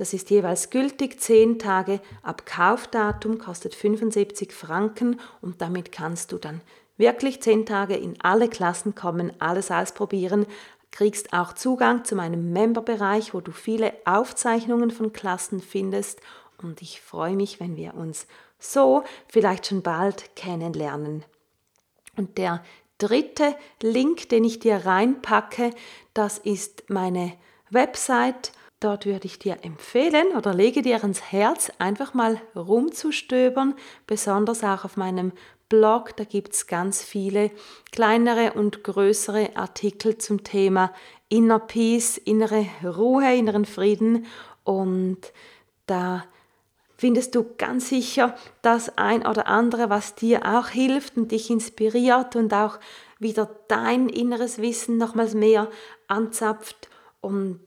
Das 0.00 0.14
ist 0.14 0.30
jeweils 0.30 0.70
gültig 0.70 1.20
10 1.20 1.58
Tage 1.58 2.00
ab 2.22 2.46
Kaufdatum, 2.46 3.36
kostet 3.36 3.74
75 3.74 4.50
Franken 4.50 5.20
und 5.42 5.60
damit 5.60 5.92
kannst 5.92 6.32
du 6.32 6.38
dann 6.38 6.62
wirklich 6.96 7.42
10 7.42 7.66
Tage 7.66 7.96
in 7.96 8.18
alle 8.22 8.48
Klassen 8.48 8.94
kommen, 8.94 9.30
alles 9.40 9.70
ausprobieren, 9.70 10.46
kriegst 10.90 11.34
auch 11.34 11.52
Zugang 11.52 12.06
zu 12.06 12.14
meinem 12.14 12.50
Memberbereich, 12.50 13.34
wo 13.34 13.42
du 13.42 13.52
viele 13.52 13.92
Aufzeichnungen 14.06 14.90
von 14.90 15.12
Klassen 15.12 15.60
findest 15.60 16.22
und 16.62 16.80
ich 16.80 17.02
freue 17.02 17.36
mich, 17.36 17.60
wenn 17.60 17.76
wir 17.76 17.92
uns 17.92 18.26
so 18.58 19.04
vielleicht 19.28 19.66
schon 19.66 19.82
bald 19.82 20.34
kennenlernen. 20.34 21.26
Und 22.16 22.38
der 22.38 22.64
dritte 22.96 23.54
Link, 23.82 24.30
den 24.30 24.44
ich 24.44 24.60
dir 24.60 24.76
reinpacke, 24.86 25.72
das 26.14 26.38
ist 26.38 26.84
meine 26.88 27.34
Website. 27.68 28.52
Dort 28.80 29.04
würde 29.04 29.26
ich 29.26 29.38
dir 29.38 29.58
empfehlen 29.62 30.28
oder 30.34 30.54
lege 30.54 30.80
dir 30.80 31.04
ins 31.04 31.30
Herz, 31.30 31.70
einfach 31.78 32.14
mal 32.14 32.40
rumzustöbern, 32.56 33.74
besonders 34.06 34.64
auch 34.64 34.86
auf 34.86 34.96
meinem 34.96 35.32
Blog. 35.68 36.16
Da 36.16 36.24
gibt 36.24 36.54
es 36.54 36.66
ganz 36.66 37.02
viele 37.02 37.50
kleinere 37.92 38.54
und 38.54 38.82
größere 38.82 39.54
Artikel 39.54 40.16
zum 40.16 40.44
Thema 40.44 40.94
Inner 41.28 41.58
Peace, 41.58 42.16
innere 42.16 42.66
Ruhe, 42.82 43.34
inneren 43.36 43.66
Frieden. 43.66 44.24
Und 44.64 45.30
da 45.84 46.24
findest 46.96 47.34
du 47.34 47.44
ganz 47.58 47.90
sicher 47.90 48.34
das 48.62 48.96
ein 48.96 49.26
oder 49.26 49.46
andere, 49.46 49.90
was 49.90 50.14
dir 50.14 50.46
auch 50.46 50.68
hilft 50.68 51.18
und 51.18 51.32
dich 51.32 51.50
inspiriert 51.50 52.34
und 52.34 52.54
auch 52.54 52.80
wieder 53.18 53.50
dein 53.68 54.08
inneres 54.08 54.56
Wissen 54.56 54.96
nochmals 54.96 55.34
mehr 55.34 55.68
anzapft. 56.08 56.88
Und 57.20 57.60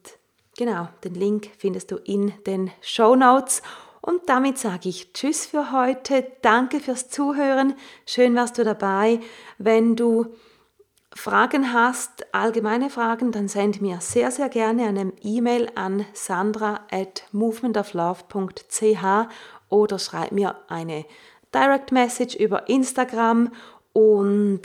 genau, 0.58 0.88
den 1.04 1.16
Link 1.16 1.50
findest 1.58 1.92
du 1.92 1.98
in 1.98 2.34
den 2.46 2.72
Show 2.82 3.16
Notes. 3.16 3.62
Und 4.02 4.22
damit 4.28 4.58
sage 4.58 4.90
ich 4.90 5.14
Tschüss 5.14 5.46
für 5.46 5.72
heute. 5.72 6.26
Danke 6.42 6.80
fürs 6.80 7.10
Zuhören. 7.10 7.76
Schön 8.06 8.36
warst 8.36 8.58
du 8.58 8.64
dabei. 8.64 9.20
Wenn 9.58 9.96
du 9.96 10.36
Fragen 11.16 11.74
hast, 11.74 12.34
allgemeine 12.34 12.90
Fragen, 12.90 13.32
dann 13.32 13.48
send 13.48 13.82
mir 13.82 14.02
sehr, 14.02 14.32
sehr 14.32 14.50
gerne 14.50 14.88
eine 14.88 15.14
E-Mail 15.22 15.70
an 15.76 16.06
sandra 16.14 16.82
at 16.92 17.24
movementoflove.ch 17.32 19.06
oder 19.70 20.00
schreib 20.00 20.32
mir 20.32 20.56
eine 20.68 21.06
Direct 21.54 21.92
Message 21.92 22.36
über 22.36 22.68
Instagram 22.68 23.52
und 23.94 24.62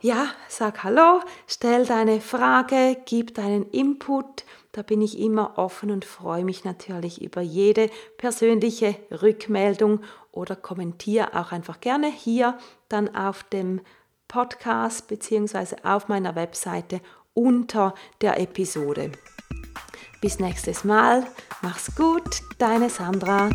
ja, 0.00 0.28
sag 0.48 0.84
Hallo, 0.84 1.20
stell 1.46 1.86
deine 1.86 2.20
Frage, 2.20 2.96
gib 3.04 3.34
deinen 3.34 3.70
Input. 3.70 4.44
Da 4.72 4.82
bin 4.82 5.00
ich 5.00 5.18
immer 5.18 5.58
offen 5.58 5.90
und 5.90 6.04
freue 6.04 6.44
mich 6.44 6.64
natürlich 6.64 7.22
über 7.22 7.40
jede 7.40 7.90
persönliche 8.18 8.96
Rückmeldung 9.10 10.00
oder 10.32 10.54
kommentiere 10.54 11.34
auch 11.34 11.50
einfach 11.50 11.80
gerne 11.80 12.08
hier 12.10 12.58
dann 12.88 13.14
auf 13.14 13.42
dem 13.44 13.80
Podcast 14.28 15.08
bzw. 15.08 15.76
auf 15.82 16.08
meiner 16.08 16.34
Webseite 16.34 17.00
unter 17.32 17.94
der 18.20 18.38
Episode. 18.40 19.12
Bis 20.20 20.38
nächstes 20.38 20.84
Mal, 20.84 21.26
mach's 21.62 21.94
gut, 21.94 22.42
deine 22.58 22.90
Sandra. 22.90 23.50